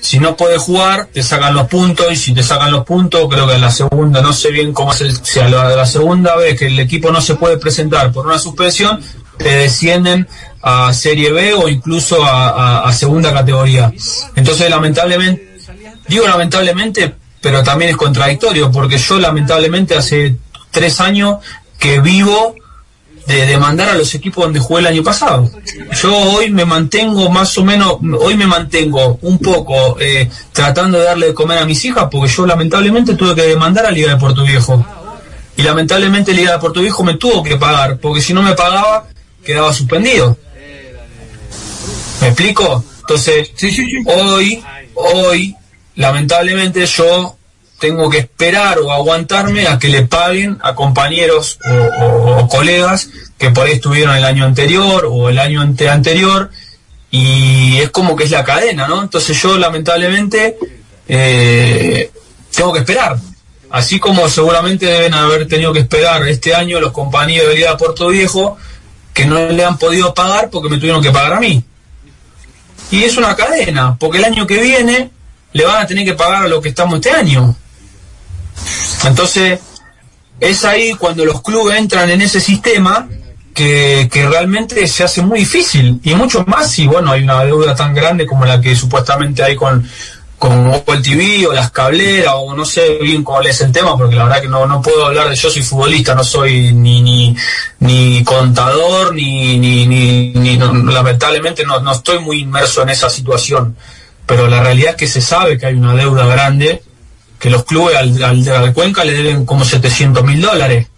Si 0.00 0.20
no 0.20 0.36
podés 0.36 0.62
jugar, 0.62 1.08
te 1.12 1.22
sacan 1.22 1.54
los 1.54 1.66
puntos 1.66 2.06
y 2.10 2.16
si 2.16 2.32
te 2.32 2.42
sacan 2.42 2.70
los 2.70 2.84
puntos, 2.84 3.28
creo 3.28 3.48
que 3.48 3.58
la 3.58 3.70
segunda, 3.70 4.22
no 4.22 4.32
sé 4.32 4.50
bien 4.50 4.72
cómo 4.72 4.92
es 4.92 5.00
el, 5.00 5.24
si 5.24 5.40
la, 5.40 5.48
la 5.48 5.86
segunda 5.86 6.36
vez 6.36 6.58
que 6.58 6.66
el 6.66 6.78
equipo 6.78 7.10
no 7.10 7.20
se 7.20 7.34
puede 7.34 7.58
presentar 7.58 8.12
por 8.12 8.26
una 8.26 8.38
suspensión, 8.38 9.00
te 9.38 9.50
descienden 9.50 10.28
a 10.62 10.92
Serie 10.92 11.32
B 11.32 11.54
o 11.54 11.68
incluso 11.68 12.18
a, 12.22 12.92
segunda 12.92 13.32
categoría. 13.32 13.92
Entonces, 14.34 14.68
lamentablemente, 14.68 15.58
digo 16.08 16.26
lamentablemente, 16.26 17.14
pero 17.40 17.62
también 17.62 17.90
es 17.90 17.96
contradictorio, 17.96 18.70
porque 18.70 18.98
yo 18.98 19.18
lamentablemente 19.18 19.96
hace 19.96 20.36
tres 20.70 21.00
años 21.00 21.38
que 21.78 22.00
vivo 22.00 22.54
de 23.26 23.44
demandar 23.44 23.90
a 23.90 23.94
los 23.94 24.14
equipos 24.14 24.44
donde 24.44 24.58
jugué 24.58 24.80
el 24.80 24.86
año 24.86 25.02
pasado. 25.02 25.50
Yo 26.02 26.16
hoy 26.16 26.50
me 26.50 26.64
mantengo 26.64 27.28
más 27.28 27.56
o 27.58 27.64
menos, 27.64 27.98
hoy 28.20 28.36
me 28.36 28.46
mantengo 28.46 29.18
un 29.20 29.38
poco 29.38 30.00
eh, 30.00 30.30
tratando 30.52 30.98
de 30.98 31.04
darle 31.04 31.26
de 31.28 31.34
comer 31.34 31.58
a 31.58 31.66
mis 31.66 31.84
hijas, 31.84 32.08
porque 32.10 32.32
yo 32.32 32.46
lamentablemente 32.46 33.14
tuve 33.14 33.34
que 33.34 33.42
demandar 33.42 33.84
a 33.84 33.90
Liga 33.90 34.12
de 34.12 34.16
Puerto 34.16 34.44
Viejo. 34.44 34.84
Y 35.58 35.62
lamentablemente 35.62 36.32
Liga 36.32 36.52
de 36.52 36.58
Puerto 36.58 36.80
Viejo 36.80 37.04
me 37.04 37.14
tuvo 37.14 37.42
que 37.42 37.56
pagar, 37.56 37.98
porque 37.98 38.22
si 38.22 38.32
no 38.32 38.42
me 38.42 38.54
pagaba, 38.54 39.06
quedaba 39.48 39.72
suspendido. 39.72 40.36
¿Me 42.20 42.26
explico? 42.28 42.84
Entonces, 43.00 43.50
hoy, 44.04 44.62
hoy, 44.92 45.56
lamentablemente 45.94 46.84
yo 46.84 47.34
tengo 47.78 48.10
que 48.10 48.18
esperar 48.18 48.78
o 48.80 48.92
aguantarme 48.92 49.66
a 49.66 49.78
que 49.78 49.88
le 49.88 50.02
paguen 50.02 50.58
a 50.60 50.74
compañeros 50.74 51.58
o, 51.64 52.46
colegas 52.48 53.08
que 53.38 53.50
por 53.50 53.66
ahí 53.66 53.74
estuvieron 53.74 54.14
el 54.14 54.24
año 54.24 54.44
anterior 54.44 55.06
o 55.10 55.30
el 55.30 55.38
año 55.38 55.62
ante 55.62 55.88
anterior 55.88 56.50
y 57.10 57.78
es 57.78 57.88
como 57.88 58.16
que 58.16 58.24
es 58.24 58.30
la 58.30 58.44
cadena, 58.44 58.86
¿no? 58.86 59.00
Entonces 59.00 59.40
yo 59.40 59.56
lamentablemente 59.56 60.58
eh, 61.08 62.10
tengo 62.54 62.74
que 62.74 62.80
esperar. 62.80 63.16
Así 63.70 63.98
como 63.98 64.28
seguramente 64.28 64.84
deben 64.84 65.14
haber 65.14 65.48
tenido 65.48 65.72
que 65.72 65.80
esperar 65.80 66.28
este 66.28 66.54
año 66.54 66.80
los 66.80 66.92
compañeros 66.92 67.48
de 67.48 67.54
Liga 67.54 67.78
Puerto 67.78 68.08
Viejo 68.08 68.58
que 69.18 69.26
no 69.26 69.48
le 69.48 69.64
han 69.64 69.76
podido 69.76 70.14
pagar 70.14 70.48
porque 70.48 70.68
me 70.68 70.76
tuvieron 70.76 71.02
que 71.02 71.10
pagar 71.10 71.32
a 71.32 71.40
mí. 71.40 71.60
Y 72.92 73.02
es 73.02 73.16
una 73.16 73.34
cadena, 73.34 73.96
porque 73.98 74.18
el 74.18 74.24
año 74.24 74.46
que 74.46 74.62
viene 74.62 75.10
le 75.52 75.64
van 75.64 75.82
a 75.82 75.86
tener 75.88 76.04
que 76.04 76.14
pagar 76.14 76.44
a 76.44 76.48
lo 76.48 76.60
que 76.60 76.68
estamos 76.68 76.94
este 76.94 77.10
año. 77.10 77.56
Entonces, 79.04 79.58
es 80.38 80.64
ahí 80.64 80.94
cuando 80.94 81.24
los 81.24 81.42
clubes 81.42 81.76
entran 81.76 82.08
en 82.10 82.22
ese 82.22 82.40
sistema 82.40 83.08
que, 83.52 84.08
que, 84.08 84.28
realmente 84.28 84.86
se 84.86 85.02
hace 85.02 85.20
muy 85.20 85.40
difícil. 85.40 85.98
Y 86.04 86.14
mucho 86.14 86.44
más 86.46 86.70
si, 86.70 86.86
bueno, 86.86 87.10
hay 87.10 87.24
una 87.24 87.42
deuda 87.42 87.74
tan 87.74 87.94
grande 87.94 88.24
como 88.24 88.44
la 88.44 88.60
que 88.60 88.76
supuestamente 88.76 89.42
hay 89.42 89.56
con, 89.56 89.84
con 90.38 90.72
el 90.86 91.02
TV 91.02 91.46
o 91.48 91.52
las 91.52 91.72
cableras 91.72 92.34
o 92.36 92.54
no 92.54 92.64
sé 92.64 92.98
bien 93.02 93.24
cuál 93.24 93.46
es 93.46 93.60
el 93.60 93.72
tema 93.72 93.96
porque 93.96 94.14
la 94.14 94.24
verdad 94.24 94.40
que 94.40 94.48
no, 94.48 94.66
no 94.66 94.80
puedo 94.80 95.06
hablar 95.06 95.28
de 95.28 95.34
yo 95.34 95.50
soy 95.50 95.62
futbolista 95.62 96.14
no 96.14 96.22
soy 96.22 96.72
ni 96.72 97.02
ni, 97.02 97.36
ni 97.80 98.22
contador 98.22 99.14
ni, 99.14 99.58
ni, 99.58 99.86
ni, 99.86 100.56
lamentablemente 100.56 101.64
no, 101.64 101.80
no 101.80 101.92
estoy 101.92 102.20
muy 102.20 102.40
inmerso 102.40 102.82
en 102.82 102.90
esa 102.90 103.10
situación. 103.10 103.76
Pero 104.26 104.46
la 104.46 104.62
realidad 104.62 104.90
es 104.90 104.96
que 104.96 105.06
se 105.06 105.20
sabe 105.20 105.58
que 105.58 105.66
hay 105.66 105.74
una 105.74 105.94
deuda 105.94 106.26
grande 106.26 106.82
que 107.38 107.50
los 107.50 107.64
clubes 107.64 107.96
al, 107.96 108.22
al, 108.22 108.74
Cuenca 108.74 109.04
le 109.04 109.12
deben 109.12 109.46
como 109.46 109.64
700 109.64 110.24
mil 110.24 110.40
dólares 110.40 110.88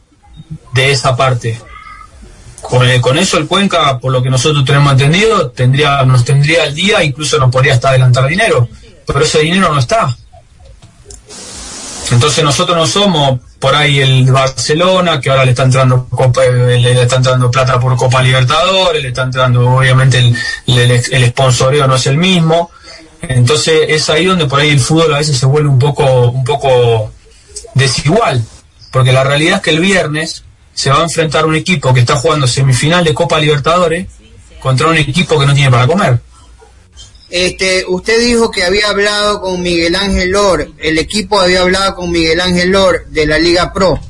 de 0.72 0.90
esa 0.90 1.16
parte. 1.16 1.60
Con, 2.60 3.00
con, 3.00 3.18
eso 3.18 3.38
el 3.38 3.46
Cuenca, 3.46 3.98
por 3.98 4.12
lo 4.12 4.22
que 4.22 4.30
nosotros 4.30 4.64
tenemos 4.64 4.92
entendido, 4.92 5.50
tendría, 5.50 6.02
nos 6.04 6.24
tendría 6.24 6.64
al 6.64 6.74
día, 6.74 7.04
incluso 7.04 7.38
nos 7.38 7.50
podría 7.50 7.74
hasta 7.74 7.90
adelantar 7.90 8.26
dinero 8.26 8.68
pero 9.12 9.24
ese 9.24 9.40
dinero 9.40 9.72
no 9.72 9.78
está. 9.78 10.16
Entonces 12.10 12.42
nosotros 12.42 12.76
no 12.76 12.86
somos 12.86 13.40
por 13.58 13.74
ahí 13.74 14.00
el 14.00 14.30
Barcelona, 14.32 15.20
que 15.20 15.30
ahora 15.30 15.44
le 15.44 15.50
está 15.50 15.64
entrando 15.64 16.08
eh, 16.42 16.78
le 16.80 17.02
está 17.02 17.16
entrando 17.16 17.50
plata 17.50 17.78
por 17.78 17.94
Copa 17.96 18.22
Libertadores, 18.22 19.02
le 19.02 19.08
está 19.08 19.22
entrando 19.22 19.68
obviamente 19.68 20.18
el, 20.18 20.36
el, 20.66 21.26
sponsoreo 21.28 21.86
no 21.86 21.94
es 21.94 22.06
el 22.06 22.16
mismo. 22.16 22.70
Entonces 23.22 23.82
es 23.88 24.08
ahí 24.08 24.24
donde 24.24 24.46
por 24.46 24.60
ahí 24.60 24.70
el 24.70 24.80
fútbol 24.80 25.14
a 25.14 25.18
veces 25.18 25.38
se 25.38 25.46
vuelve 25.46 25.68
un 25.68 25.78
poco, 25.78 26.30
un 26.30 26.42
poco 26.42 27.12
desigual. 27.74 28.42
Porque 28.90 29.12
la 29.12 29.22
realidad 29.22 29.56
es 29.56 29.62
que 29.62 29.70
el 29.70 29.80
viernes 29.80 30.42
se 30.72 30.90
va 30.90 31.00
a 31.00 31.02
enfrentar 31.02 31.44
un 31.46 31.54
equipo 31.54 31.92
que 31.92 32.00
está 32.00 32.16
jugando 32.16 32.46
semifinal 32.46 33.04
de 33.04 33.14
Copa 33.14 33.38
Libertadores 33.38 34.06
contra 34.58 34.88
un 34.88 34.96
equipo 34.96 35.38
que 35.38 35.46
no 35.46 35.54
tiene 35.54 35.70
para 35.70 35.86
comer. 35.86 36.18
Este, 37.30 37.84
usted 37.86 38.20
dijo 38.20 38.50
que 38.50 38.64
había 38.64 38.88
hablado 38.88 39.40
con 39.40 39.62
Miguel 39.62 39.94
Ángel 39.94 40.30
Lor, 40.30 40.70
el 40.78 40.98
equipo 40.98 41.40
había 41.40 41.62
hablado 41.62 41.94
con 41.94 42.10
Miguel 42.10 42.40
Ángel 42.40 42.70
Lor 42.70 43.06
de 43.08 43.26
la 43.26 43.38
Liga 43.38 43.72
Pro. 43.72 44.00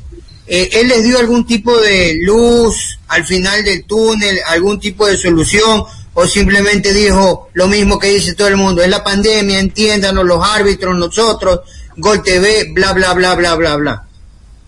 Eh, 0.47 0.69
¿Él 0.73 0.87
les 0.87 1.03
dio 1.03 1.19
algún 1.19 1.45
tipo 1.45 1.79
de 1.79 2.17
luz 2.23 2.99
al 3.07 3.23
final 3.25 3.63
del 3.63 3.85
túnel, 3.85 4.39
algún 4.47 4.79
tipo 4.79 5.05
de 5.07 5.17
solución? 5.17 5.83
¿O 6.13 6.27
simplemente 6.27 6.93
dijo 6.93 7.49
lo 7.53 7.67
mismo 7.67 7.97
que 7.97 8.07
dice 8.07 8.33
todo 8.33 8.49
el 8.49 8.57
mundo? 8.57 8.81
Es 8.81 8.89
la 8.89 9.03
pandemia, 9.03 9.59
entiéndanos 9.59 10.25
los 10.25 10.43
árbitros, 10.45 10.97
nosotros, 10.97 11.61
Gol 11.95 12.21
TV, 12.23 12.71
bla, 12.73 12.91
bla, 12.93 13.13
bla, 13.13 13.35
bla, 13.35 13.55
bla, 13.55 13.75
bla. 13.77 14.03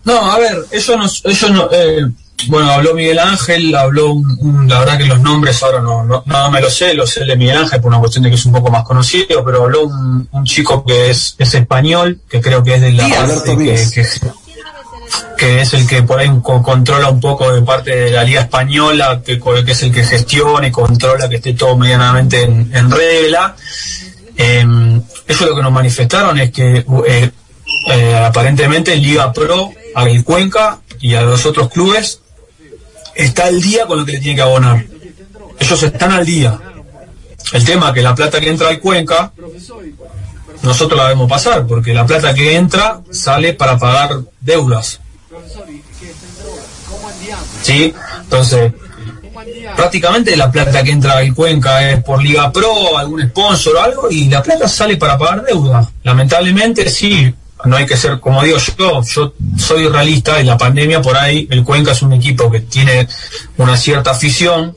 No, 0.04 0.30
a 0.30 0.38
ver, 0.38 0.64
eso 0.70 0.96
no, 0.96 1.06
eso 1.06 1.48
no, 1.50 1.68
eh, 1.72 2.06
bueno, 2.48 2.70
habló 2.70 2.94
Miguel 2.94 3.18
Ángel, 3.18 3.74
habló, 3.74 4.12
un, 4.12 4.68
la 4.68 4.80
verdad 4.80 4.98
que 4.98 5.06
los 5.06 5.20
nombres 5.20 5.62
ahora 5.62 5.80
no, 5.80 6.04
no, 6.04 6.50
me 6.50 6.60
lo 6.60 6.68
sé, 6.68 6.94
lo 6.94 7.06
sé 7.06 7.24
de 7.24 7.36
Miguel 7.36 7.58
Ángel 7.58 7.80
por 7.80 7.88
una 7.90 8.00
cuestión 8.00 8.24
de 8.24 8.30
que 8.30 8.36
es 8.36 8.44
un 8.44 8.52
poco 8.52 8.70
más 8.70 8.84
conocido, 8.84 9.44
pero 9.44 9.62
habló 9.62 9.84
un, 9.84 10.28
chico 10.44 10.84
que 10.84 11.10
es, 11.10 11.36
es 11.38 11.54
español, 11.54 12.20
que 12.28 12.40
creo 12.40 12.62
que 12.62 12.74
es 12.74 12.80
de 12.82 12.92
la... 12.92 13.08
que, 13.44 14.04
que, 15.38 15.60
es 15.60 15.74
el 15.74 15.86
que 15.86 16.02
por 16.02 16.18
ahí 16.18 16.28
controla 16.42 17.08
un 17.08 17.20
poco 17.20 17.52
de 17.52 17.62
parte 17.62 17.94
de 17.94 18.10
la 18.10 18.24
Liga 18.24 18.42
Española, 18.42 19.22
que, 19.24 19.40
que 19.40 19.72
es 19.72 19.82
el 19.82 19.92
que 19.92 20.04
gestiona 20.04 20.66
y 20.66 20.70
controla 20.70 21.28
que 21.28 21.36
esté 21.36 21.54
todo 21.54 21.76
medianamente 21.76 22.42
en, 22.42 22.90
regla. 22.90 23.54
Eh, 24.36 25.00
eso 25.26 25.46
lo 25.46 25.54
que 25.54 25.62
nos 25.62 25.72
manifestaron 25.72 26.38
es 26.38 26.50
que 26.50 26.84
eh, 27.06 27.30
eh, 27.90 28.16
aparentemente 28.16 28.96
Liga 28.96 29.32
Pro, 29.32 29.70
a 29.94 30.04
el 30.08 30.24
Cuenca 30.24 30.80
y 31.00 31.14
a 31.14 31.22
los 31.22 31.46
otros 31.46 31.68
clubes 31.68 32.20
está 33.14 33.46
al 33.46 33.60
día 33.60 33.86
con 33.86 33.98
lo 33.98 34.04
que 34.04 34.12
le 34.12 34.20
tiene 34.20 34.36
que 34.36 34.42
abonar. 34.42 34.84
Ellos 35.58 35.82
están 35.82 36.12
al 36.12 36.26
día. 36.26 36.58
El 37.52 37.64
tema 37.64 37.88
es 37.88 37.94
que 37.94 38.02
la 38.02 38.14
plata 38.14 38.40
que 38.40 38.48
entra 38.48 38.68
al 38.68 38.80
Cuenca, 38.80 39.32
nosotros 40.62 40.96
la 40.96 41.04
debemos 41.04 41.28
pasar, 41.28 41.66
porque 41.66 41.92
la 41.92 42.06
plata 42.06 42.34
que 42.34 42.56
entra 42.56 43.00
sale 43.10 43.54
para 43.54 43.78
pagar 43.78 44.20
deudas. 44.40 45.00
¿Sí? 47.62 47.94
Entonces, 48.22 48.72
prácticamente 49.76 50.36
la 50.36 50.50
plata 50.50 50.82
que 50.82 50.90
entra 50.90 51.18
al 51.18 51.34
Cuenca 51.34 51.90
es 51.90 52.02
por 52.02 52.22
Liga 52.22 52.50
Pro, 52.50 52.96
algún 52.96 53.22
sponsor 53.28 53.76
o 53.76 53.82
algo, 53.82 54.10
y 54.10 54.28
la 54.28 54.42
plata 54.42 54.66
sale 54.68 54.96
para 54.96 55.18
pagar 55.18 55.44
deuda. 55.44 55.90
Lamentablemente 56.02 56.88
sí, 56.88 57.34
no 57.64 57.76
hay 57.76 57.86
que 57.86 57.96
ser, 57.96 58.20
como 58.20 58.42
digo 58.42 58.58
yo, 58.58 59.02
yo 59.02 59.34
soy 59.58 59.88
realista 59.88 60.40
y 60.40 60.44
la 60.44 60.56
pandemia 60.56 61.00
por 61.00 61.16
ahí, 61.16 61.46
el 61.50 61.64
Cuenca 61.64 61.92
es 61.92 62.02
un 62.02 62.12
equipo 62.12 62.50
que 62.50 62.60
tiene 62.60 63.08
una 63.58 63.76
cierta 63.76 64.10
afición, 64.10 64.74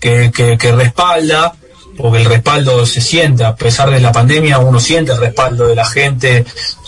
que, 0.00 0.30
que, 0.32 0.72
respalda, 0.72 1.54
porque 1.96 2.18
el 2.18 2.24
respaldo 2.24 2.84
se 2.86 3.00
siente, 3.00 3.44
a 3.44 3.54
pesar 3.54 3.90
de 3.90 4.00
la 4.00 4.10
pandemia 4.10 4.58
uno 4.58 4.80
siente 4.80 5.12
el 5.12 5.18
respaldo 5.18 5.68
de 5.68 5.76
la 5.76 5.84
gente 5.84 6.44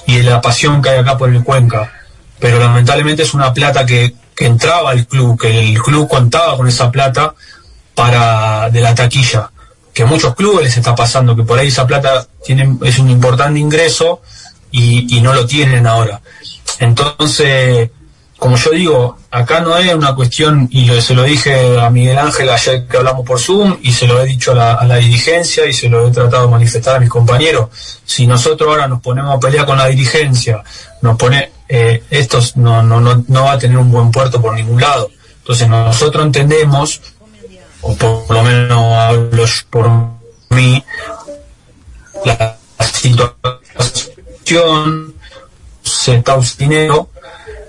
y 0.06 0.16
de 0.16 0.22
la 0.24 0.40
pasión 0.40 0.82
que 0.82 0.90
hay 0.90 0.98
acá 0.98 1.16
por 1.16 1.30
el 1.30 1.44
Cuenca, 1.44 1.92
pero 2.40 2.58
lamentablemente 2.58 3.22
es 3.22 3.34
una 3.34 3.52
plata 3.52 3.86
que, 3.86 4.14
que 4.34 4.46
entraba 4.46 4.90
al 4.90 5.06
club, 5.06 5.40
que 5.40 5.70
el 5.70 5.80
club 5.80 6.08
contaba 6.08 6.56
con 6.56 6.66
esa 6.66 6.90
plata 6.90 7.34
para 7.94 8.68
de 8.70 8.80
la 8.80 8.94
taquilla, 8.94 9.50
que 9.92 10.02
a 10.02 10.06
muchos 10.06 10.34
clubes 10.34 10.64
les 10.64 10.76
está 10.76 10.94
pasando, 10.94 11.36
que 11.36 11.44
por 11.44 11.58
ahí 11.58 11.68
esa 11.68 11.86
plata 11.86 12.26
es 12.82 12.98
un 12.98 13.10
importante 13.10 13.60
ingreso, 13.60 14.22
y, 14.76 15.20
no 15.20 15.32
lo 15.32 15.46
tienen 15.46 15.86
ahora. 15.86 16.20
Entonces, 16.80 17.90
como 18.36 18.56
yo 18.56 18.70
digo, 18.72 19.16
acá 19.30 19.60
no 19.60 19.76
es 19.76 19.94
una 19.94 20.14
cuestión, 20.16 20.68
y 20.70 20.88
se 21.00 21.14
lo 21.14 21.22
dije 21.22 21.78
a 21.78 21.88
Miguel 21.90 22.18
Ángel 22.18 22.50
ayer 22.50 22.86
que 22.86 22.96
hablamos 22.96 23.24
por 23.24 23.38
Zoom, 23.38 23.78
y 23.82 23.92
se 23.92 24.08
lo 24.08 24.20
he 24.20 24.26
dicho 24.26 24.50
a 24.52 24.84
la, 24.84 24.96
dirigencia 24.96 25.66
y 25.66 25.72
se 25.72 25.88
lo 25.88 26.08
he 26.08 26.10
tratado 26.10 26.46
de 26.46 26.50
manifestar 26.50 26.96
a 26.96 27.00
mis 27.00 27.08
compañeros. 27.08 27.68
Si 28.04 28.26
nosotros 28.26 28.68
ahora 28.68 28.88
nos 28.88 29.00
ponemos 29.00 29.36
a 29.36 29.38
pelear 29.38 29.64
con 29.64 29.78
la 29.78 29.86
dirigencia, 29.86 30.62
nos 31.02 31.16
pone, 31.16 31.52
eh, 31.68 32.02
esto 32.10 32.40
no, 32.56 32.82
no, 32.82 33.00
no, 33.00 33.24
no 33.28 33.44
va 33.44 33.52
a 33.52 33.58
tener 33.58 33.78
un 33.78 33.92
buen 33.92 34.10
puerto 34.10 34.42
por 34.42 34.54
ningún 34.54 34.80
lado. 34.80 35.08
Entonces 35.38 35.68
nosotros 35.68 36.24
entendemos, 36.24 37.00
o 37.80 37.94
por, 37.94 38.28
lo 38.28 38.42
menos 38.42 38.92
hablo 38.94 39.44
por 39.70 39.88
mí, 40.50 40.84
la 42.24 42.56
situación 42.80 44.13
se 45.82 46.16
está 46.16 46.38
dinero, 46.58 47.10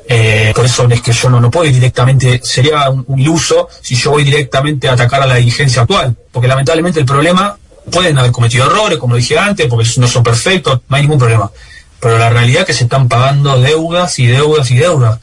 eh, 0.07 0.53
por 0.55 0.65
eso 0.65 0.87
es 0.89 1.01
que 1.01 1.11
yo 1.11 1.29
no, 1.29 1.41
no 1.41 1.49
puedo 1.49 1.65
ir 1.65 1.73
directamente, 1.73 2.39
sería 2.43 2.89
un, 2.89 3.19
iluso 3.19 3.67
si 3.81 3.95
yo 3.95 4.11
voy 4.11 4.23
directamente 4.23 4.87
a 4.87 4.93
atacar 4.93 5.21
a 5.23 5.25
la 5.25 5.35
dirigencia 5.35 5.81
actual, 5.81 6.15
porque 6.31 6.47
lamentablemente 6.47 6.99
el 6.99 7.05
problema, 7.05 7.57
pueden 7.91 8.17
haber 8.17 8.31
cometido 8.31 8.65
errores, 8.65 8.97
como 8.97 9.15
dije 9.15 9.37
antes, 9.37 9.67
porque 9.67 9.87
no 9.97 10.07
son 10.07 10.23
perfectos, 10.23 10.81
no 10.87 10.95
hay 10.95 11.03
ningún 11.03 11.19
problema, 11.19 11.51
pero 11.99 12.17
la 12.17 12.29
realidad 12.29 12.61
es 12.61 12.67
que 12.67 12.73
se 12.73 12.83
están 12.85 13.07
pagando 13.07 13.59
deudas 13.59 14.19
y 14.19 14.27
deudas 14.27 14.69
y 14.71 14.77
deudas, 14.77 15.19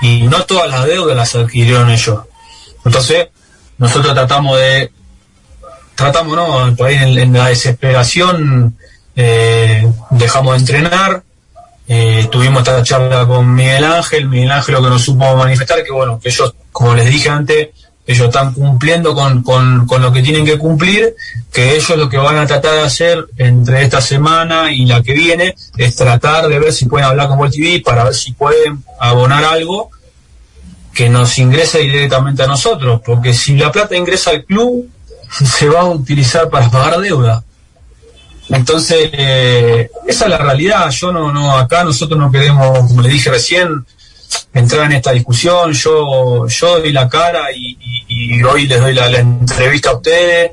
y 0.00 0.22
no 0.22 0.44
todas 0.44 0.68
las 0.70 0.84
deudas 0.86 1.16
las 1.16 1.34
adquirieron 1.34 1.90
ellos. 1.90 2.20
Entonces, 2.84 3.28
nosotros 3.78 4.14
tratamos 4.14 4.58
de, 4.58 4.90
tratamos, 5.94 6.36
¿no? 6.36 6.76
Por 6.76 6.90
en 6.90 7.32
la 7.32 7.48
desesperación, 7.48 8.76
eh, 9.20 9.84
dejamos 10.10 10.52
de 10.52 10.58
entrenar, 10.60 11.24
eh, 11.88 12.28
tuvimos 12.30 12.60
esta 12.60 12.84
charla 12.84 13.26
con 13.26 13.52
Miguel 13.52 13.82
Ángel, 13.82 14.28
Miguel 14.28 14.52
Ángel 14.52 14.76
lo 14.76 14.82
que 14.82 14.90
nos 14.90 15.02
supo 15.02 15.34
manifestar, 15.34 15.82
que 15.82 15.90
bueno, 15.90 16.20
que 16.20 16.28
ellos, 16.28 16.54
como 16.70 16.94
les 16.94 17.10
dije 17.10 17.28
antes, 17.28 17.70
ellos 18.06 18.28
están 18.28 18.54
cumpliendo 18.54 19.16
con, 19.16 19.42
con, 19.42 19.86
lo 20.00 20.12
que 20.12 20.22
tienen 20.22 20.46
que 20.46 20.56
cumplir, 20.56 21.16
que 21.52 21.74
ellos 21.74 21.98
lo 21.98 22.08
que 22.08 22.16
van 22.16 22.38
a 22.38 22.46
tratar 22.46 22.74
de 22.74 22.82
hacer 22.82 23.26
entre 23.36 23.82
esta 23.82 24.00
semana 24.00 24.70
y 24.72 24.86
la 24.86 25.02
que 25.02 25.14
viene 25.14 25.56
es 25.76 25.96
tratar 25.96 26.46
de 26.46 26.60
ver 26.60 26.72
si 26.72 26.86
pueden 26.86 27.08
hablar 27.08 27.26
con 27.26 27.40
World 27.40 27.54
TV 27.54 27.82
para 27.84 28.04
ver 28.04 28.14
si 28.14 28.32
pueden 28.34 28.84
abonar 29.00 29.44
algo 29.44 29.90
que 30.94 31.08
nos 31.08 31.36
ingrese 31.40 31.80
directamente 31.80 32.44
a 32.44 32.46
nosotros, 32.46 33.00
porque 33.04 33.34
si 33.34 33.56
la 33.56 33.72
plata 33.72 33.96
ingresa 33.96 34.30
al 34.30 34.44
club, 34.44 34.88
se 35.58 35.68
va 35.68 35.80
a 35.80 35.86
utilizar 35.86 36.48
para 36.48 36.70
pagar 36.70 37.00
deuda. 37.00 37.42
Entonces, 38.50 39.10
eh, 39.12 39.90
esa 40.06 40.24
es 40.24 40.30
la 40.30 40.38
realidad. 40.38 40.90
Yo 40.90 41.12
no, 41.12 41.32
no, 41.32 41.56
acá 41.56 41.84
nosotros 41.84 42.18
no 42.18 42.30
queremos, 42.30 42.78
como 42.86 43.02
le 43.02 43.08
dije 43.08 43.30
recién, 43.30 43.84
entrar 44.54 44.86
en 44.86 44.92
esta 44.92 45.12
discusión. 45.12 45.72
Yo, 45.72 46.46
yo 46.46 46.78
doy 46.78 46.92
la 46.92 47.08
cara 47.08 47.52
y, 47.54 48.42
hoy 48.42 48.66
les 48.66 48.80
doy 48.80 48.94
la, 48.94 49.06
entrevista 49.18 49.90
a 49.90 49.96
ustedes 49.96 50.52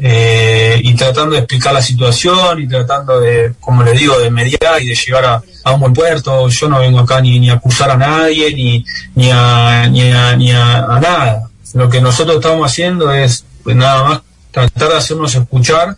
eh, 0.00 0.80
y 0.82 0.94
tratando 0.94 1.32
de 1.32 1.38
explicar 1.38 1.72
la 1.74 1.82
situación 1.82 2.60
y 2.60 2.68
tratando 2.68 3.20
de, 3.20 3.54
como 3.60 3.82
les 3.82 3.98
digo, 3.98 4.18
de 4.18 4.30
mediar 4.30 4.82
y 4.82 4.88
de 4.88 4.94
llegar 4.94 5.24
a, 5.64 5.72
un 5.72 5.80
buen 5.80 5.92
puerto. 5.92 6.48
Yo 6.48 6.68
no 6.68 6.80
vengo 6.80 7.00
acá 7.00 7.20
ni, 7.20 7.38
ni 7.38 7.50
a 7.50 7.54
acusar 7.54 7.90
a 7.90 7.96
nadie 7.96 8.54
ni, 8.54 8.84
ni, 9.14 9.30
a, 9.30 9.88
ni, 9.88 10.10
a, 10.10 10.36
ni 10.36 10.52
a, 10.52 10.80
nada. 11.00 11.50
Lo 11.74 11.90
que 11.90 12.00
nosotros 12.00 12.36
estamos 12.36 12.70
haciendo 12.70 13.12
es 13.12 13.44
pues, 13.62 13.76
nada 13.76 14.04
más 14.04 14.20
tratar 14.50 14.88
de 14.88 14.96
hacernos 14.96 15.34
escuchar 15.34 15.96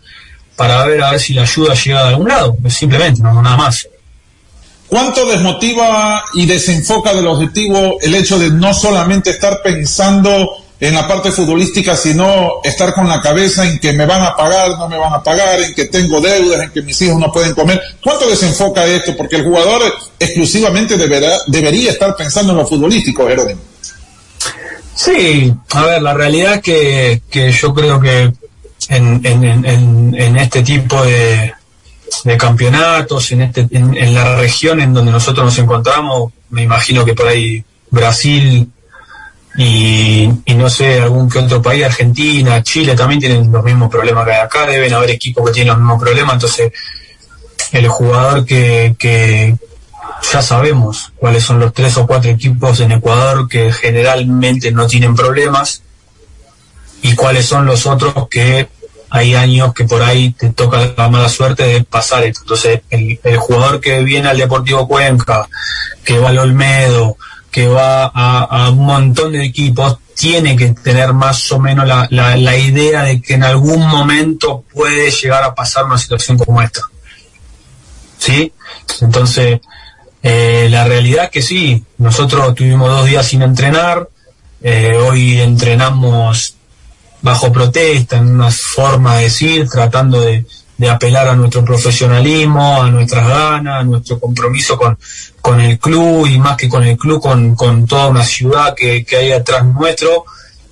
para 0.59 0.85
ver 0.85 1.01
a 1.01 1.12
ver 1.12 1.21
si 1.21 1.35
la 1.35 1.42
ayuda 1.42 1.73
llega 1.73 2.03
de 2.03 2.09
algún 2.09 2.29
lado, 2.29 2.57
simplemente, 2.68 3.23
no 3.23 3.40
nada 3.40 3.57
más. 3.57 3.88
¿Cuánto 4.88 5.25
desmotiva 5.25 6.25
y 6.35 6.47
desenfoca 6.47 7.14
del 7.14 7.29
objetivo 7.29 7.97
el 8.01 8.14
hecho 8.16 8.40
de 8.40 8.51
no 8.51 8.75
solamente 8.75 9.31
estar 9.31 9.62
pensando 9.62 10.51
en 10.81 10.94
la 10.94 11.07
parte 11.07 11.31
futbolística, 11.31 11.94
sino 11.94 12.55
estar 12.64 12.92
con 12.92 13.09
la 13.09 13.21
cabeza 13.21 13.68
en 13.68 13.79
que 13.79 13.92
me 13.92 14.05
van 14.05 14.23
a 14.23 14.35
pagar, 14.35 14.71
no 14.71 14.88
me 14.88 14.99
van 14.99 15.12
a 15.12 15.23
pagar, 15.23 15.61
en 15.61 15.75
que 15.75 15.85
tengo 15.85 16.21
deudas, 16.21 16.61
en 16.61 16.71
que 16.71 16.83
mis 16.83 17.01
hijos 17.03 17.21
no 17.21 17.31
pueden 17.31 17.55
comer? 17.55 17.81
¿Cuánto 18.03 18.29
desenfoca 18.29 18.85
esto? 18.85 19.16
Porque 19.16 19.37
el 19.37 19.44
jugador 19.44 19.81
exclusivamente 20.18 20.97
deberá, 20.97 21.38
debería 21.47 21.92
estar 21.92 22.16
pensando 22.16 22.51
en 22.51 22.59
lo 22.59 22.66
futbolístico, 22.66 23.29
Jerónimo. 23.29 23.61
Sí, 24.97 25.55
a 25.71 25.87
ver, 25.87 26.03
la 26.03 26.14
realidad 26.14 26.55
es 26.55 26.62
que, 26.62 27.23
que 27.31 27.53
yo 27.53 27.73
creo 27.73 28.01
que 28.01 28.33
en, 28.88 29.20
en, 29.24 30.14
en, 30.14 30.37
este 30.37 30.62
tipo 30.62 31.03
de, 31.05 31.53
de 32.24 32.37
campeonatos, 32.38 33.33
en, 33.33 33.42
este, 33.42 33.66
en, 33.70 34.14
la 34.14 34.37
región 34.37 34.81
en 34.81 34.94
donde 34.94 35.12
nosotros 35.12 35.44
nos 35.44 35.59
encontramos, 35.59 36.33
me 36.51 36.62
imagino 36.62 37.05
que 37.05 37.14
por 37.14 37.29
ahí 37.29 37.62
Brasil 37.90 38.68
y, 39.57 40.31
y, 40.44 40.55
no 40.55 40.70
sé, 40.70 41.01
algún 41.01 41.29
que 41.29 41.40
otro 41.40 41.61
país, 41.61 41.85
Argentina, 41.85 42.62
Chile 42.62 42.94
también 42.94 43.20
tienen 43.20 43.51
los 43.51 43.64
mismos 43.64 43.90
problemas 43.90 44.24
que 44.24 44.33
acá, 44.33 44.66
deben 44.66 44.92
haber 44.94 45.11
equipos 45.11 45.46
que 45.46 45.53
tienen 45.53 45.68
los 45.68 45.79
mismos 45.79 46.03
problemas, 46.03 46.35
entonces 46.35 46.72
el 47.72 47.88
jugador 47.88 48.46
que, 48.46 48.94
que 48.98 49.57
ya 50.33 50.42
sabemos 50.42 51.12
cuáles 51.16 51.44
son 51.44 51.59
los 51.59 51.72
tres 51.72 51.96
o 51.96 52.07
cuatro 52.07 52.31
equipos 52.31 52.81
en 52.81 52.92
Ecuador 52.92 53.48
que 53.48 53.72
generalmente 53.72 54.72
no 54.72 54.87
tienen 54.87 55.14
problemas 55.14 55.83
y 57.03 57.14
cuáles 57.14 57.46
son 57.46 57.66
los 57.66 57.87
otros 57.87 58.29
que 58.29 58.68
hay 59.11 59.35
años 59.35 59.73
que 59.75 59.85
por 59.85 60.03
ahí 60.03 60.31
te 60.33 60.51
toca 60.51 60.92
la 60.97 61.09
mala 61.09 61.29
suerte 61.29 61.64
de 61.64 61.85
pasar 61.85 62.25
esto. 62.25 62.40
Entonces, 62.42 62.81
el, 62.90 63.18
jugador 63.38 63.81
que 63.81 64.03
viene 64.03 64.29
al 64.29 64.38
Deportivo 64.38 64.87
Cuenca, 64.87 65.49
que 66.05 66.18
va 66.18 66.31
al 66.31 66.38
Olmedo, 66.38 67.16
que 67.51 67.66
va 67.66 68.07
a, 68.07 68.71
un 68.71 68.85
montón 68.85 69.33
de 69.33 69.44
equipos 69.44 69.99
tiene 70.14 70.57
que 70.57 70.68
tener 70.71 71.12
más 71.12 71.51
o 71.53 71.61
menos 71.61 71.87
la, 71.87 72.09
la, 72.11 72.57
idea 72.57 73.05
de 73.05 73.23
que 73.23 73.35
en 73.35 73.44
algún 73.44 73.87
momento 73.87 74.64
puede 74.75 75.12
llegar 75.12 75.44
a 75.44 75.55
pasar 75.55 75.85
una 75.85 75.97
situación 75.97 76.37
como 76.37 76.61
esta. 76.61 76.83
¿Sí? 78.18 78.53
Entonces, 79.01 79.61
eh, 80.23 80.66
la 80.71 80.85
realidad 80.85 81.27
es 81.27 81.31
que 81.31 81.42
sí, 81.42 81.85
nosotros 81.99 82.55
tuvimos 82.57 82.90
dos 82.90 83.07
días 83.07 83.27
sin 83.27 83.42
entrenar, 83.42 84.09
eh, 84.61 84.97
hoy 84.97 85.40
entrenamos 85.40 86.58
bajo 87.22 87.52
protesta, 87.52 88.16
en 88.16 88.35
una 88.35 88.50
forma 88.50 89.16
de 89.16 89.24
decir, 89.24 89.68
tratando 89.68 90.20
de, 90.20 90.44
de 90.78 90.88
apelar 90.88 91.28
a 91.28 91.37
nuestro 91.37 91.64
profesionalismo, 91.64 92.83
a 92.83 92.90
nuestras 92.90 93.26
ganas, 93.26 93.81
a 93.81 93.85
nuestro 93.85 94.20
compromiso 94.20 94.78
con, 94.78 94.96
con 95.40 95.61
el 95.61 95.78
club 95.78 96.26
y 96.26 96.38
más 96.38 96.57
que 96.57 96.68
con 96.68 96.85
el 96.85 96.96
club, 96.96 97.20
con, 97.20 97.57
con 97.57 97.85
toda 97.87 98.07
una 98.07 98.24
ciudad 98.24 98.74
que, 98.76 99.04
que 99.04 99.16
hay 99.16 99.33
atrás 99.33 99.64
nuestro, 99.66 100.24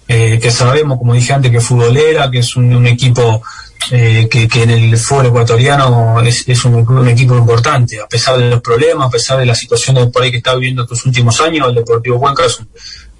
eh, 0.07 0.39
que 0.41 0.51
sabemos, 0.53 0.99
como 0.99 1.13
dije 1.13 1.33
antes, 1.33 1.51
que 1.51 1.59
es 1.59 1.65
futbolera, 1.65 2.31
que 2.31 2.39
es 2.39 2.55
un, 2.55 2.87
equipo 2.87 3.43
eh, 3.91 4.29
que, 4.31 4.47
que, 4.47 4.63
en 4.63 4.71
el 4.71 4.97
fútbol 4.97 5.27
ecuatoriano 5.27 6.21
es, 6.21 6.45
es 6.47 6.65
un, 6.65 6.77
un, 6.77 7.09
equipo 7.09 7.37
importante, 7.37 8.01
a 8.01 8.07
pesar 8.07 8.39
de 8.39 8.49
los 8.49 8.61
problemas, 8.61 9.09
a 9.09 9.11
pesar 9.11 9.41
de 9.41 9.47
la 9.47 9.57
situación 9.57 10.13
por 10.13 10.23
ahí 10.23 10.31
que 10.31 10.37
está 10.37 10.55
viviendo 10.55 10.83
estos 10.83 11.05
últimos 11.05 11.41
años, 11.41 11.69
el 11.69 11.75
Deportivo 11.75 12.21
Cuenca 12.21 12.45
es 12.45 12.61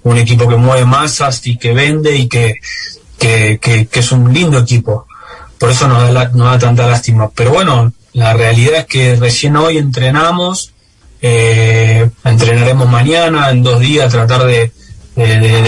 un 0.03 0.17
equipo 0.17 0.47
que 0.47 0.55
mueve 0.55 0.85
masas 0.85 1.45
y 1.45 1.57
que 1.57 1.73
vende 1.73 2.15
y 2.15 2.29
que, 2.29 2.55
que, 3.17 3.59
que, 3.59 3.87
que 3.87 3.99
es 3.99 4.11
un 4.11 4.33
lindo 4.33 4.57
equipo 4.59 5.07
por 5.57 5.71
eso 5.71 5.87
nos 5.87 6.13
da, 6.13 6.25
da 6.25 6.59
tanta 6.59 6.87
lástima. 6.87 7.29
Pero 7.33 7.51
bueno, 7.51 7.91
la 8.13 8.33
realidad 8.33 8.79
es 8.79 8.85
que 8.85 9.15
recién 9.15 9.55
hoy 9.55 9.77
entrenamos, 9.77 10.71
eh, 11.21 12.09
entrenaremos 12.23 12.87
mañana, 12.89 13.49
en 13.49 13.63
dos 13.63 13.79
días, 13.79 14.11
tratar 14.11 14.45
de, 14.45 14.71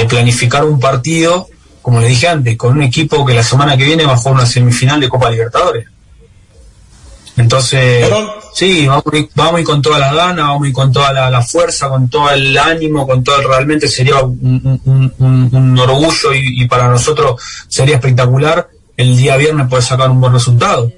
planificar 0.08 0.64
un 0.64 0.80
partido, 0.80 1.48
como 1.82 2.02
le 2.02 2.08
dije 2.08 2.28
antes, 2.28 2.56
con 2.56 2.74
un 2.74 2.84
equipo 2.84 3.26
que 3.26 3.34
la 3.34 3.44
semana 3.44 3.76
que 3.76 3.86
viene 3.86 4.06
va 4.06 4.14
a 4.14 4.18
jugar 4.18 4.36
una 4.36 4.46
semifinal 4.46 5.00
de 5.00 5.10
Copa 5.10 5.30
Libertadores. 5.30 5.88
Entonces, 7.36 8.08
sí, 8.54 8.88
vamos 8.88 9.04
a, 9.12 9.18
ir, 9.18 9.30
vamos 9.36 9.62
con 9.64 9.82
toda 9.82 10.00
la 10.00 10.14
gana, 10.14 10.44
vamos 10.44 10.66
a 10.66 10.68
ir 10.68 10.74
con 10.74 10.92
toda 10.92 11.30
la, 11.30 11.42
fuerza, 11.42 11.90
con 11.90 12.10
todo 12.10 12.30
el 12.32 12.58
ánimo, 12.58 13.08
con 13.08 13.24
todo, 13.24 13.42
realmente 13.48 13.88
sería 13.88 14.22
un, 14.22 15.80
orgullo 15.80 16.34
y, 16.34 16.64
y, 16.64 16.68
para 16.68 16.88
nosotros 16.88 17.42
sería 17.68 17.96
espectacular 17.96 18.70
el 19.00 19.16
día 19.16 19.38
viernes 19.38 19.68
puede 19.70 19.82
sacar 19.82 20.12
un 20.12 20.20
buen 20.20 20.34
resultado. 20.34 20.92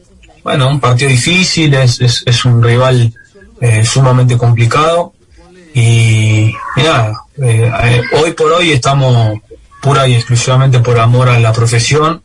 Bueno, 0.44 0.68
un 0.70 0.80
partido 0.80 1.12
difícil, 1.12 1.72
es, 1.76 2.46
un 2.46 2.64
rival 2.64 3.14
eh, 3.62 3.86
sumamente 3.86 4.40
complicado 4.40 5.14
y, 5.76 6.52
nada, 6.78 7.14
eh, 7.38 7.72
eh, 7.84 8.02
hoy 8.20 8.32
por 8.32 8.52
hoy 8.54 8.72
estamos 8.72 9.38
pura 9.84 10.08
y 10.08 10.16
exclusivamente 10.16 10.80
por 10.80 11.00
amor 11.00 11.30
a 11.30 11.40
la 11.40 11.54
profesión 11.54 12.24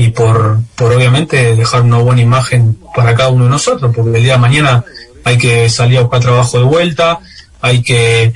y 0.00 0.08
por, 0.12 0.60
por 0.76 0.94
obviamente 0.94 1.54
dejar 1.54 1.82
una 1.82 1.98
buena 1.98 2.22
imagen 2.22 2.74
para 2.96 3.14
cada 3.14 3.28
uno 3.28 3.44
de 3.44 3.50
nosotros, 3.50 3.92
porque 3.94 4.16
el 4.16 4.22
día 4.22 4.32
de 4.32 4.38
mañana 4.38 4.82
hay 5.24 5.36
que 5.36 5.68
salir 5.68 5.98
a 5.98 6.02
buscar 6.02 6.20
trabajo 6.20 6.56
de 6.56 6.64
vuelta, 6.64 7.20
hay 7.60 7.82
que 7.82 8.32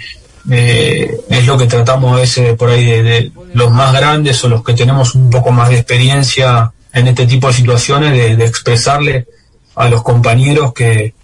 es 0.50 1.46
lo 1.46 1.56
que 1.56 1.66
tratamos 1.66 2.12
a 2.12 2.20
veces 2.20 2.54
por 2.58 2.68
ahí 2.68 2.84
de, 2.84 3.32
los 3.54 3.70
más 3.70 3.94
grandes 3.94 4.44
o 4.44 4.50
los 4.50 4.62
que 4.62 4.74
tenemos 4.74 5.14
un 5.14 5.30
poco 5.30 5.52
más 5.52 5.70
de 5.70 5.76
experiencia 5.76 6.70
en 6.92 7.08
este 7.08 7.26
tipo 7.26 7.46
de 7.46 7.54
situaciones 7.54 8.12
de, 8.12 8.44
expresarle 8.44 9.26
a 9.74 9.88
los 9.88 10.02
compañeros 10.02 10.74
que, 10.74 11.14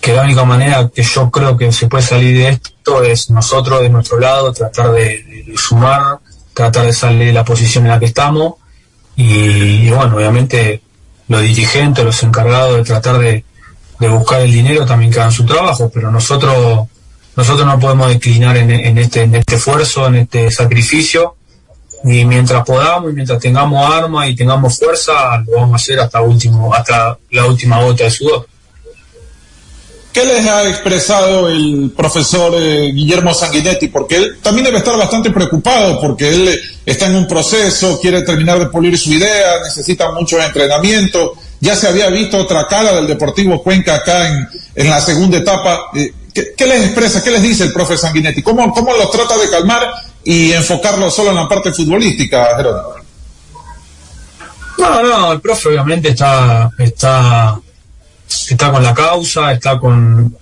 que 0.00 0.12
la 0.12 0.22
única 0.22 0.44
manera 0.44 0.88
que 0.94 1.02
yo 1.02 1.32
creo 1.32 1.56
que 1.56 1.72
se 1.72 1.88
puede 1.88 2.04
salir 2.04 2.36
de 2.36 2.48
esto 2.50 3.02
es 3.02 3.28
nosotros 3.28 3.82
de 3.82 3.90
nuestro 3.90 4.20
lado 4.20 4.52
tratar 4.52 4.92
de, 4.92 5.52
sumar, 5.56 6.20
tratar 6.54 6.86
de 6.86 6.92
salir 6.92 7.26
de 7.26 7.32
la 7.32 7.44
posición 7.44 7.86
en 7.86 7.90
la 7.90 7.98
que 7.98 8.06
estamos 8.06 8.59
y, 9.22 9.90
bueno, 9.90 10.16
obviamente 10.16 10.80
los 11.28 11.42
dirigentes, 11.42 12.04
los 12.04 12.22
encargados 12.22 12.76
de 12.76 12.84
tratar 12.84 13.18
de, 13.18 13.44
buscar 14.08 14.40
el 14.40 14.50
dinero 14.50 14.86
también 14.86 15.12
que 15.12 15.20
hagan 15.20 15.32
su 15.32 15.44
trabajo, 15.44 15.90
pero 15.92 16.10
nosotros 16.10 16.88
nosotros 17.36 17.66
no 17.66 17.78
podemos 17.78 18.08
declinar 18.08 18.56
en, 18.56 18.70
en, 18.70 18.98
este, 18.98 19.22
en 19.22 19.34
este 19.34 19.56
esfuerzo, 19.56 20.06
en 20.06 20.16
este 20.16 20.50
sacrificio 20.50 21.36
y 22.04 22.24
mientras 22.24 22.64
podamos 22.64 23.10
y 23.10 23.14
mientras 23.14 23.38
tengamos 23.38 23.92
armas 23.92 24.28
y 24.28 24.34
tengamos 24.34 24.78
fuerza, 24.78 25.38
lo 25.46 25.56
vamos 25.56 25.72
a 25.72 25.76
hacer 25.76 26.00
hasta, 26.00 26.20
último, 26.22 26.72
hasta 26.74 27.18
la 27.30 27.46
última 27.46 27.82
gota 27.82 28.04
de 28.04 28.10
sudor. 28.10 28.48
¿Qué 30.12 30.24
les 30.24 30.46
ha 30.46 30.68
expresado 30.68 31.48
el 31.48 31.92
profesor 31.96 32.52
eh, 32.56 32.90
Guillermo 32.92 33.32
Sanguinetti? 33.32 33.88
Porque 33.88 34.16
él 34.16 34.38
también 34.42 34.64
debe 34.64 34.78
estar 34.78 34.96
bastante 34.96 35.30
preocupado 35.30 36.00
porque 36.00 36.28
él 36.28 36.60
está 36.84 37.06
en 37.06 37.14
un 37.14 37.28
proceso, 37.28 38.00
quiere 38.00 38.22
terminar 38.22 38.58
de 38.58 38.66
pulir 38.66 38.98
su 38.98 39.12
idea, 39.12 39.60
necesita 39.62 40.10
mucho 40.10 40.40
entrenamiento. 40.42 41.34
Ya 41.60 41.76
se 41.76 41.86
había 41.86 42.08
visto 42.08 42.38
otra 42.38 42.66
cara 42.66 42.92
del 42.94 43.06
Deportivo 43.06 43.62
Cuenca 43.62 43.96
acá 43.96 44.28
en, 44.28 44.48
en 44.74 44.90
la 44.90 45.00
segunda 45.00 45.38
etapa. 45.38 45.90
Eh, 45.94 46.12
¿qué, 46.34 46.66
les 46.66 46.86
expresa, 46.86 47.22
qué 47.22 47.30
les 47.30 47.42
dice 47.42 47.64
el 47.64 47.72
profe 47.72 47.96
Sanguinetti? 47.96 48.42
¿Cómo, 48.42 48.72
¿Cómo 48.72 48.92
los 48.94 49.10
trata 49.12 49.36
de 49.38 49.48
calmar 49.48 49.92
y 50.24 50.52
enfocarlo 50.52 51.10
solo 51.10 51.30
en 51.30 51.36
la 51.36 51.48
parte 51.48 51.72
futbolística, 51.72 52.56
Jerónimo. 52.56 52.94
No, 54.78 55.02
no, 55.02 55.32
el 55.32 55.40
profe 55.40 55.68
obviamente 55.68 56.08
está, 56.08 56.70
está, 56.78 57.60
está 58.50 58.70
con 58.70 58.82
la 58.82 58.94
causa, 58.94 59.52
está 59.52 59.78
con, 59.78 60.36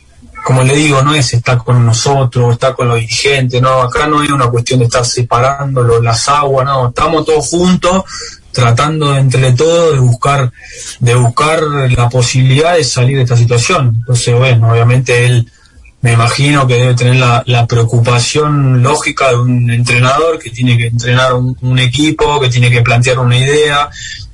como 0.44 0.62
le 0.62 0.74
digo, 0.74 1.02
no 1.02 1.14
es 1.14 1.34
está 1.34 1.58
con 1.58 1.84
nosotros, 1.84 2.52
está 2.52 2.74
con 2.74 2.88
los 2.88 3.00
dirigentes, 3.00 3.60
no, 3.60 3.82
acá 3.82 4.06
no 4.06 4.22
es 4.22 4.30
una 4.30 4.48
cuestión 4.48 4.80
de 4.80 4.86
estar 4.86 5.04
separando 5.04 6.00
las 6.00 6.28
aguas, 6.28 6.66
no, 6.66 6.88
estamos 6.88 7.24
todos 7.24 7.46
juntos 7.48 8.04
tratando 8.52 9.16
entre 9.16 9.52
todos 9.52 9.94
de 9.94 10.00
buscar, 10.00 10.52
de 11.00 11.14
buscar 11.14 11.62
la 11.62 12.08
posibilidad 12.08 12.76
de 12.76 12.84
salir 12.84 13.16
de 13.16 13.22
esta 13.22 13.36
situación. 13.36 13.94
Entonces, 14.00 14.34
bueno, 14.34 14.72
obviamente 14.72 15.26
él 15.26 15.48
me 16.00 16.12
imagino 16.12 16.66
que 16.66 16.74
debe 16.74 16.94
tener 16.94 17.16
la, 17.16 17.66
preocupación 17.66 18.82
lógica 18.82 19.30
de 19.30 19.36
un 19.36 19.70
entrenador 19.70 20.38
que 20.38 20.50
tiene 20.50 20.78
que 20.78 20.86
entrenar 20.86 21.34
un, 21.34 21.78
equipo, 21.78 22.40
que 22.40 22.48
tiene 22.48 22.70
que 22.70 22.82
plantear 22.82 23.18
una 23.18 23.36
idea, 23.36 23.90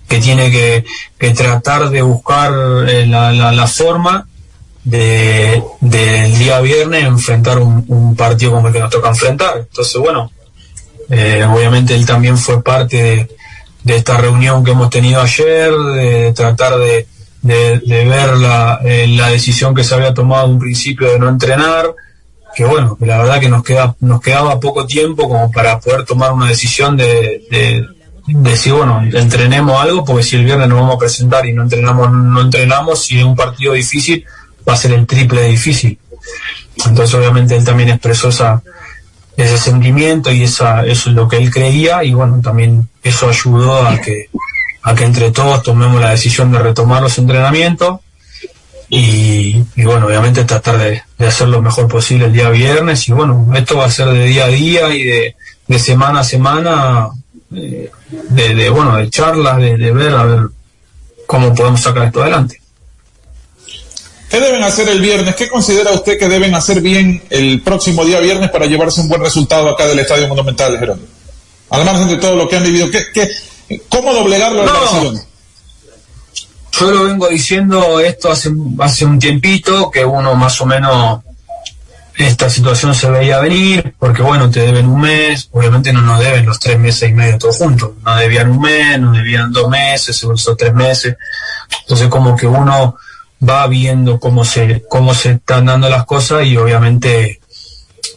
que 0.09 0.19
tiene 0.19 0.51
que, 0.51 0.85
tratar 1.33 1.91
de 1.91 2.03
buscar 2.03 2.53
eh, 2.87 3.07
la, 3.07 3.67
forma 3.67 4.27
de 4.85 5.63
del 5.81 6.39
día 6.39 6.61
viernes 6.61 7.05
enfrentar 7.05 7.59
un, 7.59 8.15
partido 8.15 8.53
como 8.53 8.69
el 8.69 8.75
que 8.75 8.81
nos 8.81 8.91
toca 8.91 9.09
enfrentar. 9.09 9.59
Entonces, 9.59 9.97
bueno, 10.01 10.31
eh, 11.11 11.45
obviamente 11.45 11.95
él 11.95 12.05
también 12.05 12.37
fue 12.37 12.63
parte 12.63 13.29
de, 13.85 13.95
esta 13.95 14.17
reunión 14.17 14.65
que 14.65 14.71
hemos 14.73 14.91
tenido 14.91 15.21
ayer, 15.21 15.73
de 15.73 16.33
tratar 16.33 16.79
de, 16.79 17.07
de, 17.43 18.05
ver 18.07 18.37
la, 18.39 18.81
eh, 18.85 19.07
la, 19.09 19.29
decisión 19.29 19.75
que 19.75 19.85
se 19.85 19.95
había 19.95 20.15
tomado 20.15 20.47
en 20.47 20.53
un 20.53 20.59
principio 20.59 21.11
de 21.11 21.19
no 21.19 21.29
entrenar, 21.29 21.95
que 22.55 22.65
bueno, 22.65 22.97
que 22.97 23.05
la 23.05 23.19
verdad 23.19 23.41
que 23.41 23.49
nos, 23.49 23.63
queda, 23.63 23.95
nos 24.01 24.21
quedaba 24.21 24.61
poco 24.61 24.87
tiempo 24.87 25.29
como 25.29 25.51
para 25.51 25.79
poder 25.81 26.05
tomar 26.05 26.33
una 26.33 26.49
decisión 26.49 26.97
de, 26.97 27.43
de, 27.51 27.87
decir, 28.27 28.73
bueno, 28.73 29.03
entrenemos 29.13 29.81
algo, 29.81 30.05
porque 30.05 30.23
si 30.23 30.37
el 30.37 30.45
viernes 30.45 30.69
nos 30.69 30.81
vamos 30.81 30.97
a 30.97 30.99
presentar 30.99 31.47
y 31.47 31.53
no 31.53 31.63
entrenamos, 31.63 32.11
no 32.13 32.41
entrenamos, 32.41 33.05
si 33.05 33.19
es 33.19 33.25
un 33.25 33.37
partido 33.37 33.75
difícil, 33.75 34.25
va 34.69 34.75
a 34.75 34.77
ser 34.77 34.93
el 34.93 35.07
triple 35.07 35.43
difícil. 35.45 35.99
Entonces 36.87 37.15
obviamente 37.15 37.57
él 37.57 37.65
también 37.65 37.91
expresó 37.91 38.29
esa, 38.29 38.63
ese 39.37 39.59
sentimiento 39.59 40.33
y 40.33 40.43
esa, 40.45 40.85
eso 40.87 41.11
es 41.11 41.17
lo 41.17 41.29
que 41.29 41.37
él 41.37 41.51
creía 41.51 42.03
y 42.05 42.15
bueno, 42.15 42.41
también 42.41 42.89
eso 43.03 43.29
ayudó 43.29 43.87
a 43.87 43.99
que 44.01 44.29
a 44.85 44.95
que 44.95 45.05
entre 45.05 45.31
todos 45.31 45.63
tomemos 45.63 45.99
la 46.01 46.11
decisión 46.11 46.53
de 46.53 46.59
retomar 46.59 47.03
los 47.03 47.17
entrenamientos 47.17 48.01
y, 48.91 49.65
bueno, 49.83 50.07
obviamente 50.07 50.45
tratar 50.45 50.79
de, 50.79 51.03
hacer 51.27 51.49
lo 51.49 51.63
mejor 51.63 51.89
posible 51.89 52.27
el 52.27 52.35
día 52.35 52.51
viernes 52.51 53.09
y 53.09 53.13
bueno, 53.13 53.49
esto 53.55 53.79
va 53.79 53.87
a 53.87 53.91
ser 53.91 54.09
de 54.09 54.27
día 54.27 54.45
a 54.45 54.49
día 54.49 54.95
y 54.95 55.03
de, 55.03 55.79
semana 55.79 56.21
a 56.21 56.25
semana, 56.25 57.09
eh, 57.57 57.91
de, 58.31 58.71
bueno, 58.71 58.97
de 58.97 59.11
charlas, 59.11 59.59
de, 59.59 59.93
ver 59.93 60.15
a 60.15 60.25
ver 60.25 60.41
cómo 61.27 61.55
podemos 61.55 61.81
sacar 61.81 62.05
esto 62.05 62.23
adelante. 62.23 62.61
¿Qué 64.29 64.41
deben 64.41 64.65
hacer 64.65 64.89
el 64.89 65.01
viernes? 65.01 65.37
¿Qué 65.37 65.49
considera 65.49 65.93
usted 65.93 66.19
que 66.19 66.29
deben 66.29 66.55
hacer 66.55 66.81
bien 66.81 67.23
el 67.31 67.63
próximo 67.63 68.05
día 68.05 68.21
viernes 68.21 68.51
para 68.51 68.67
llevarse 68.67 69.01
un 69.01 69.09
buen 69.09 69.21
resultado 69.21 69.69
acá 69.69 69.87
del 69.87 69.99
Estadio 70.01 70.27
Monumental 70.27 70.73
de 70.73 70.79
Jerónimo? 70.79 71.07
Al 71.71 71.85
margen 71.85 72.09
de 72.09 72.17
todo 72.17 72.35
lo 72.35 72.49
que 72.49 72.57
han 72.57 72.65
vivido, 72.65 72.91
¿qué, 72.91 73.05
qué, 73.13 73.29
¿Cómo 73.89 74.13
doblegarlo 74.13 74.63
al 74.63 74.69
Barcelona? 74.69 75.25
Yo 76.73 76.91
lo 76.91 77.05
vengo 77.05 77.29
diciendo 77.29 78.01
esto 78.01 78.31
hace, 78.31 78.51
hace 78.81 79.05
un 79.05 79.19
tiempito, 79.19 79.91
que 79.91 80.05
uno 80.05 80.35
más 80.35 80.61
o 80.61 80.67
menos 80.67 81.21
esta 82.17 82.49
situación 82.49 82.95
se 82.95 83.11
veía 83.11 83.41
venir, 83.41 83.95
porque 83.99 84.23
bueno, 84.23 84.51
te 84.51 84.61
deben 84.61 84.87
un 84.87 85.01
mes, 85.01 85.49
obviamente 85.51 85.93
no 85.93 86.01
nos 86.01 86.21
deben 86.21 86.47
los 86.47 86.61
tres 86.61 86.79
meses 86.79 87.11
y 87.11 87.13
medio 87.13 87.39
todos 87.39 87.57
juntos, 87.57 87.91
no 88.05 88.17
debían 88.17 88.51
un 88.51 88.61
mes, 88.61 89.01
no 89.01 89.13
debían 89.13 89.53
dos 89.53 89.69
meses, 89.69 90.17
esos 90.17 90.57
tres 90.57 90.73
meses, 90.73 91.17
entonces 91.83 92.09
como 92.09 92.37
que 92.37 92.47
uno 92.47 92.97
va 93.49 93.67
viendo 93.67 94.21
cómo 94.21 94.45
se, 94.45 94.85
cómo 94.89 95.13
se 95.13 95.33
están 95.33 95.67
dando 95.67 95.89
las 95.91 96.05
cosas 96.07 96.45
y 96.45 96.57
obviamente 96.57 97.41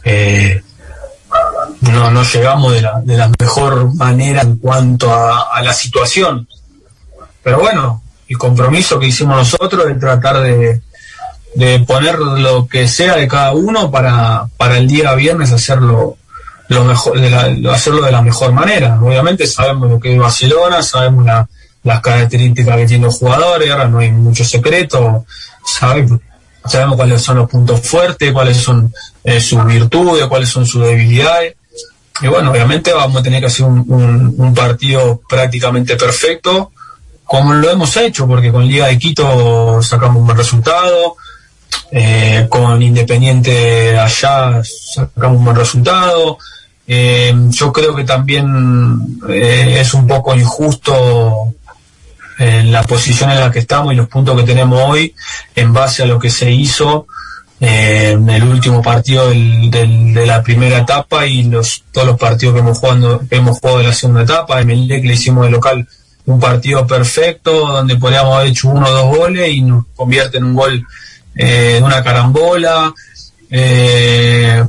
eh, 0.03 0.61
no, 1.81 2.11
no 2.11 2.23
llegamos 2.23 2.73
de 2.73 2.81
la, 2.81 3.01
de 3.01 3.17
la 3.17 3.31
mejor 3.39 3.95
manera 3.95 4.41
en 4.41 4.57
cuanto 4.57 5.11
a, 5.11 5.53
a 5.53 5.61
la 5.61 5.73
situación. 5.73 6.47
Pero 7.43 7.59
bueno, 7.59 8.03
el 8.27 8.37
compromiso 8.37 8.99
que 8.99 9.07
hicimos 9.07 9.37
nosotros 9.37 9.89
es 9.89 9.99
tratar 9.99 10.41
de, 10.41 10.81
de 11.57 11.79
poner 11.79 12.19
lo 12.19 12.67
que 12.67 12.87
sea 12.87 13.15
de 13.15 13.27
cada 13.27 13.51
uno 13.53 13.89
para, 13.89 14.47
para 14.57 14.77
el 14.77 14.87
día 14.87 15.15
viernes 15.15 15.51
hacerlo 15.51 16.15
lo 16.67 16.83
mejor 16.83 17.19
de 17.19 17.31
la, 17.31 17.73
hacerlo 17.73 18.03
de 18.03 18.11
la 18.11 18.21
mejor 18.21 18.51
manera. 18.51 18.99
Obviamente 19.01 19.47
sabemos 19.47 19.89
lo 19.89 19.99
que 19.99 20.13
es 20.13 20.19
Barcelona 20.19 20.83
sabemos 20.83 21.25
la, 21.25 21.49
las 21.83 21.99
características 22.01 22.77
que 22.77 22.85
tienen 22.85 23.05
los 23.05 23.17
jugadores 23.17 23.71
ahora 23.71 23.87
no 23.87 23.97
hay 23.97 24.11
mucho 24.11 24.45
secreto 24.45 25.25
sabemos, 25.65 26.19
sabemos 26.63 26.95
cuáles 26.95 27.23
son 27.23 27.37
los 27.37 27.49
puntos 27.49 27.81
fuertes 27.81 28.31
cuáles 28.31 28.57
son 28.57 28.93
eh, 29.23 29.41
sus 29.41 29.65
virtudes 29.65 30.27
cuáles 30.27 30.49
son 30.49 30.63
sus 30.67 30.83
debilidades. 30.83 31.55
Y 32.21 32.27
bueno 32.27 32.51
obviamente 32.51 32.93
vamos 32.93 33.17
a 33.19 33.23
tener 33.23 33.39
que 33.39 33.47
hacer 33.47 33.65
un, 33.65 33.83
un, 33.87 34.35
un 34.37 34.53
partido 34.53 35.21
prácticamente 35.27 35.95
perfecto 35.95 36.71
como 37.23 37.55
lo 37.55 37.71
hemos 37.71 37.97
hecho 37.97 38.27
porque 38.27 38.51
con 38.51 38.67
Liga 38.67 38.85
de 38.85 38.99
Quito 38.99 39.81
sacamos 39.81 40.17
un 40.17 40.27
buen 40.27 40.37
resultado 40.37 41.15
eh, 41.91 42.47
con 42.49 42.81
Independiente 42.81 43.97
allá 43.97 44.61
sacamos 44.63 45.37
un 45.37 45.45
buen 45.45 45.55
resultado. 45.55 46.37
Eh, 46.87 47.33
yo 47.49 47.73
creo 47.73 47.95
que 47.95 48.03
también 48.03 49.19
eh, 49.29 49.77
es 49.79 49.93
un 49.93 50.07
poco 50.07 50.35
injusto 50.35 51.53
en 52.39 52.71
la 52.71 52.83
posición 52.83 53.31
en 53.31 53.39
la 53.39 53.51
que 53.51 53.59
estamos 53.59 53.93
y 53.93 53.95
los 53.95 54.07
puntos 54.07 54.39
que 54.39 54.45
tenemos 54.45 54.81
hoy 54.81 55.13
en 55.55 55.73
base 55.73 56.03
a 56.03 56.05
lo 56.05 56.19
que 56.19 56.29
se 56.29 56.51
hizo 56.51 57.07
en 57.59 58.29
el 58.29 58.43
último 58.43 58.83
partido 58.83 59.29
del, 59.29 59.71
del, 59.71 60.13
de 60.13 60.25
la 60.27 60.43
primera 60.43 60.77
etapa 60.77 61.25
y 61.25 61.43
los 61.43 61.83
todos 61.91 62.05
los 62.05 62.19
partidos 62.19 62.53
que 62.53 62.59
hemos 62.59 62.77
jugado, 62.77 63.21
que 63.27 63.35
hemos 63.35 63.59
jugado 63.59 63.79
de 63.79 63.83
la 63.85 63.93
segunda 63.93 64.23
etapa. 64.23 64.61
En 64.61 64.69
el 64.69 64.87
le 64.87 65.13
hicimos 65.13 65.45
de 65.45 65.51
local 65.51 65.87
un 66.25 66.39
partido 66.39 66.85
perfecto 66.85 67.51
donde 67.67 67.95
podríamos 67.95 68.35
haber 68.35 68.49
hecho 68.49 68.69
uno 68.69 68.87
o 68.87 68.91
dos 68.91 69.17
goles 69.17 69.49
y 69.49 69.61
nos 69.61 69.85
convierte 69.95 70.37
en 70.37 70.43
un 70.43 70.55
gol 70.55 70.85
eh, 71.37 71.79
una 71.83 72.03
carambola, 72.03 72.93
eh, 73.49 74.63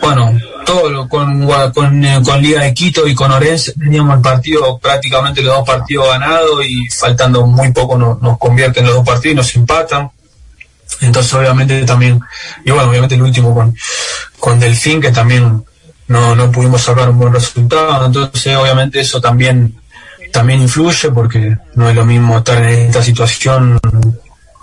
bueno, 0.00 0.38
todo 0.66 0.90
lo, 0.90 1.08
con, 1.08 1.46
con, 1.72 2.22
con, 2.24 2.42
Liga 2.42 2.62
de 2.62 2.74
Quito 2.74 3.06
y 3.06 3.14
con 3.14 3.30
Orense 3.30 3.72
teníamos 3.72 4.16
el 4.16 4.22
partido, 4.22 4.78
prácticamente 4.78 5.42
los 5.42 5.54
dos 5.56 5.66
partidos 5.66 6.08
ganados 6.08 6.66
y 6.66 6.88
faltando 6.88 7.46
muy 7.46 7.72
poco 7.72 7.96
nos 7.96 8.38
convierten 8.38 8.84
los 8.84 8.94
dos 8.94 9.06
partidos 9.06 9.32
y 9.32 9.36
nos 9.36 9.56
empatan. 9.56 10.10
Entonces 11.00 11.32
obviamente 11.34 11.84
también, 11.84 12.20
y 12.64 12.70
bueno, 12.70 12.90
obviamente 12.90 13.14
el 13.14 13.22
último 13.22 13.54
con, 13.54 13.74
con 14.38 14.60
Delfín 14.60 15.00
que 15.00 15.10
también 15.10 15.64
no, 16.08 16.34
no 16.34 16.50
pudimos 16.50 16.82
sacar 16.82 17.08
un 17.10 17.18
buen 17.18 17.32
resultado, 17.32 18.04
entonces 18.04 18.56
obviamente 18.56 19.00
eso 19.00 19.20
también, 19.20 19.80
también 20.32 20.60
influye 20.60 21.10
porque 21.10 21.56
no 21.74 21.88
es 21.88 21.94
lo 21.94 22.04
mismo 22.04 22.38
estar 22.38 22.62
en 22.62 22.86
esta 22.86 23.02
situación 23.02 23.80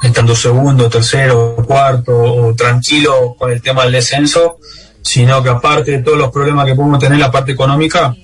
estando 0.01 0.35
segundo, 0.35 0.89
tercero, 0.89 1.55
cuarto 1.67 2.13
o 2.17 2.55
tranquilo 2.55 3.35
con 3.38 3.51
el 3.51 3.62
tema 3.62 3.83
del 3.83 3.93
descenso, 3.93 4.57
sino 5.01 5.43
que 5.43 5.49
aparte 5.49 5.91
de 5.91 5.99
todos 5.99 6.17
los 6.17 6.31
problemas 6.31 6.65
que 6.65 6.75
podemos 6.75 6.99
tener 6.99 7.13
en 7.13 7.21
la 7.21 7.31
parte 7.31 7.51
económica, 7.51 8.15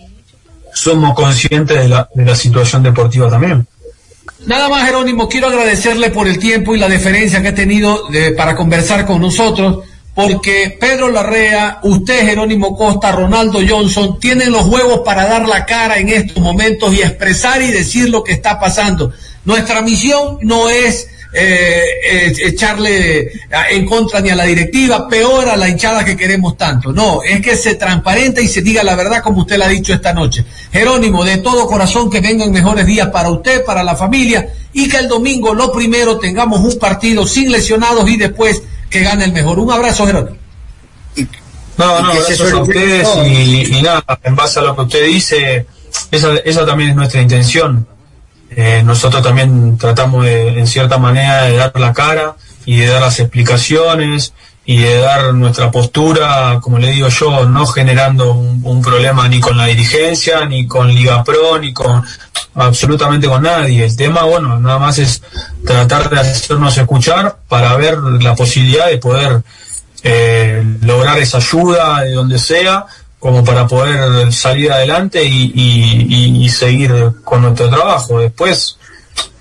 somos 0.74 1.14
conscientes 1.14 1.78
de 1.82 1.90
la, 1.90 2.10
de 2.14 2.26
la 2.26 2.36
situación 2.36 2.84
deportiva 2.84 3.30
también. 3.30 3.66
Nada 4.46 4.70
más, 4.70 4.86
Jerónimo, 4.86 5.28
quiero 5.28 5.48
agradecerle 5.48 6.12
por 6.12 6.28
el 6.28 6.38
tiempo 6.38 6.76
y 6.76 6.80
la 6.80 6.90
deferencia 6.90 7.42
que 7.42 7.48
ha 7.50 7.56
tenido 7.56 8.08
de, 8.10 8.32
para 8.32 8.56
conversar 8.56 9.06
con 9.06 9.22
nosotros, 9.22 9.84
porque 10.14 10.78
Pedro 10.80 11.10
Larrea, 11.10 11.80
usted, 11.84 12.26
Jerónimo 12.26 12.76
Costa, 12.78 13.12
Ronaldo 13.12 13.60
Johnson, 13.68 14.20
tienen 14.20 14.52
los 14.52 14.68
huevos 14.68 15.02
para 15.04 15.26
dar 15.26 15.48
la 15.48 15.66
cara 15.66 15.98
en 15.98 16.10
estos 16.10 16.42
momentos 16.42 16.94
y 16.94 17.02
expresar 17.02 17.62
y 17.62 17.72
decir 17.72 18.10
lo 18.10 18.24
que 18.24 18.34
está 18.34 18.60
pasando. 18.60 19.12
Nuestra 19.46 19.82
misión 19.82 20.38
no 20.42 20.70
es 20.70 21.08
eh, 21.38 21.84
eh, 22.12 22.34
echarle 22.46 23.30
en 23.70 23.86
contra 23.86 24.22
ni 24.22 24.30
a 24.30 24.36
la 24.36 24.46
directiva, 24.46 25.08
peor 25.08 25.50
a 25.50 25.58
la 25.58 25.68
hinchada 25.68 26.06
que 26.06 26.16
queremos 26.16 26.56
tanto. 26.56 26.94
No, 26.94 27.22
es 27.24 27.42
que 27.42 27.58
se 27.58 27.76
transparente 27.76 28.42
y 28.42 28.48
se 28.48 28.62
diga 28.62 28.84
la 28.84 28.96
verdad 28.96 29.22
como 29.22 29.42
usted 29.42 29.58
la 29.58 29.66
ha 29.66 29.70
dicho 29.70 29.94
esta 29.94 30.14
noche. 30.14 30.46
Jerónimo, 30.72 31.26
de 31.26 31.38
todo 31.38 31.68
corazón 31.68 32.10
que 32.10 32.22
vengan 32.22 32.52
mejores 32.52 32.86
días 32.86 33.10
para 33.10 33.30
usted, 33.30 33.66
para 33.66 33.84
la 33.84 33.96
familia 33.96 34.48
y 34.72 34.88
que 34.88 34.98
el 34.98 35.10
domingo 35.10 35.54
lo 35.54 35.74
primero 35.74 36.18
tengamos 36.18 36.62
un 36.62 36.80
partido 36.80 37.28
sin 37.28 37.52
lesionados 37.52 38.10
y 38.10 38.16
después 38.16 38.64
que 38.90 39.02
gane 39.02 39.26
el 39.26 39.34
mejor. 39.34 39.60
Un 39.60 39.72
abrazo, 39.72 40.06
Jerónimo. 40.06 40.38
No, 41.78 42.02
no, 42.02 42.14
gracias 42.14 42.40
a 42.40 42.62
ustedes 42.62 43.10
y, 43.26 43.78
y, 43.78 43.82
nada, 43.82 44.04
en 44.24 44.36
base 44.38 44.60
a 44.60 44.62
lo 44.62 44.74
que 44.76 44.82
usted 44.84 45.06
dice, 45.08 45.66
esa, 46.12 46.34
esa 46.38 46.66
también 46.66 46.92
es 46.92 46.96
nuestra 46.96 47.22
intención 47.22 47.86
eh, 48.56 48.82
nosotros 48.84 49.22
también 49.22 49.78
tratamos 49.78 50.24
de, 50.24 50.58
en 50.58 50.66
cierta 50.66 50.98
manera 50.98 51.44
de 51.44 51.58
dar 51.58 51.78
la 51.78 51.94
cara 51.94 52.36
y 52.66 52.78
de 52.78 52.88
dar 52.88 53.02
las 53.02 53.20
explicaciones 53.20 54.34
y 54.66 54.78
de 54.78 54.98
dar 54.98 55.34
nuestra 55.34 55.70
postura, 55.70 56.60
como 56.62 56.80
le 56.80 56.92
digo 56.92 57.10
yo, 57.10 57.46
no 57.46 57.66
generando 57.68 58.34
un, 58.34 58.82
problema 58.82 59.28
ni 59.28 59.40
con 59.40 59.58
la 59.58 59.66
dirigencia, 59.66 60.46
ni 60.46 60.66
con 60.68 60.88
Liga 60.88 61.24
Pro, 61.24 61.60
ni 61.60 61.74
con 61.74 62.04
absolutamente 62.56 63.28
con 63.28 63.44
nadie. 63.44 63.86
El 63.86 63.96
tema, 63.96 64.24
bueno, 64.24 64.58
nada 64.58 64.80
más 64.80 64.98
es 65.00 65.22
tratar 65.66 66.10
de 66.10 66.20
hacernos 66.20 66.78
escuchar 66.78 67.38
para 67.48 67.76
ver 67.76 67.98
la 68.00 68.36
posibilidad 68.36 68.88
de 68.88 68.98
poder 68.98 69.44
eh, 70.02 70.64
lograr 70.82 71.20
esa 71.20 71.38
ayuda 71.38 72.02
de 72.02 72.14
donde 72.14 72.40
sea 72.40 72.86
como 73.26 73.44
para 73.44 73.66
poder 73.66 74.32
salir 74.32 74.72
adelante 74.72 75.26
y, 75.26 76.48
seguir 76.48 76.94
con 77.24 77.42
nuestro 77.42 77.72
trabajo. 77.72 78.20
Después, 78.20 78.78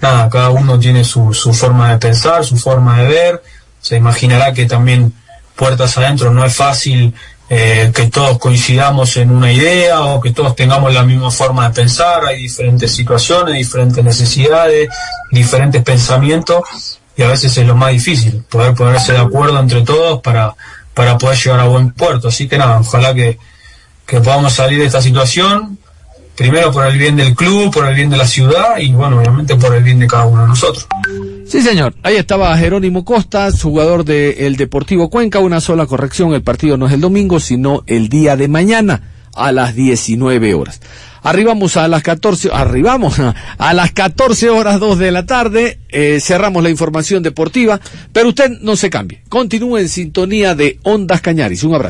nada, 0.00 0.30
cada 0.30 0.48
uno 0.48 0.78
tiene 0.78 1.04
su, 1.04 1.34
su 1.34 1.52
forma 1.52 1.90
de 1.90 1.98
pensar, 1.98 2.46
su 2.46 2.56
forma 2.56 3.02
de 3.02 3.08
ver. 3.08 3.42
Se 3.82 3.96
imaginará 3.96 4.54
que 4.54 4.64
también 4.64 5.12
puertas 5.54 5.98
adentro 5.98 6.32
no 6.32 6.46
es 6.46 6.56
fácil 6.56 7.12
eh, 7.50 7.92
que 7.94 8.06
todos 8.06 8.38
coincidamos 8.38 9.18
en 9.18 9.30
una 9.30 9.52
idea 9.52 10.00
o 10.00 10.18
que 10.18 10.30
todos 10.30 10.56
tengamos 10.56 10.94
la 10.94 11.02
misma 11.02 11.30
forma 11.30 11.68
de 11.68 11.74
pensar. 11.74 12.24
Hay 12.24 12.40
diferentes 12.40 12.90
situaciones, 12.90 13.52
diferentes 13.54 14.02
necesidades, 14.02 14.88
diferentes 15.30 15.82
pensamientos 15.82 16.62
y 17.18 17.22
a 17.22 17.28
veces 17.28 17.54
es 17.58 17.66
lo 17.66 17.76
más 17.76 17.92
difícil, 17.92 18.44
poder 18.48 18.72
ponerse 18.72 19.12
de 19.12 19.18
acuerdo 19.18 19.60
entre 19.60 19.82
todos 19.82 20.22
para, 20.22 20.54
para 20.94 21.18
poder 21.18 21.36
llegar 21.36 21.60
a 21.60 21.64
buen 21.64 21.92
puerto. 21.92 22.28
Así 22.28 22.48
que 22.48 22.56
nada, 22.56 22.80
ojalá 22.80 23.12
que, 23.12 23.38
que 24.06 24.20
podamos 24.20 24.52
salir 24.52 24.80
de 24.80 24.86
esta 24.86 25.00
situación, 25.00 25.78
primero 26.36 26.72
por 26.72 26.86
el 26.86 26.98
bien 26.98 27.16
del 27.16 27.34
club, 27.34 27.72
por 27.72 27.86
el 27.86 27.94
bien 27.94 28.10
de 28.10 28.16
la 28.16 28.26
ciudad 28.26 28.78
y 28.78 28.92
bueno, 28.92 29.18
obviamente 29.18 29.56
por 29.56 29.74
el 29.74 29.82
bien 29.82 29.98
de 29.98 30.06
cada 30.06 30.26
uno 30.26 30.42
de 30.42 30.48
nosotros. 30.48 30.86
Sí, 31.46 31.60
señor. 31.62 31.94
Ahí 32.02 32.16
estaba 32.16 32.56
Jerónimo 32.56 33.04
Costas, 33.04 33.62
jugador 33.62 34.04
del 34.04 34.56
Deportivo 34.56 35.10
Cuenca. 35.10 35.38
Una 35.40 35.60
sola 35.60 35.86
corrección, 35.86 36.34
el 36.34 36.42
partido 36.42 36.76
no 36.76 36.86
es 36.86 36.92
el 36.92 37.00
domingo, 37.00 37.38
sino 37.38 37.84
el 37.86 38.08
día 38.08 38.36
de 38.36 38.48
mañana 38.48 39.02
a 39.34 39.52
las 39.52 39.74
19 39.74 40.54
horas. 40.54 40.80
Arribamos 41.22 41.76
a 41.76 41.88
las 41.88 42.02
14, 42.02 42.50
arribamos 42.52 43.16
a 43.58 43.74
las 43.74 43.92
14 43.92 44.50
horas 44.50 44.80
2 44.80 44.98
de 44.98 45.10
la 45.10 45.26
tarde, 45.26 45.78
eh, 45.88 46.18
cerramos 46.20 46.62
la 46.62 46.70
información 46.70 47.22
deportiva, 47.22 47.80
pero 48.12 48.28
usted 48.28 48.50
no 48.60 48.76
se 48.76 48.90
cambie. 48.90 49.22
Continúe 49.28 49.78
en 49.78 49.88
sintonía 49.88 50.54
de 50.54 50.78
Ondas 50.82 51.20
Cañaris. 51.20 51.62
Un 51.64 51.74
abrazo. 51.74 51.82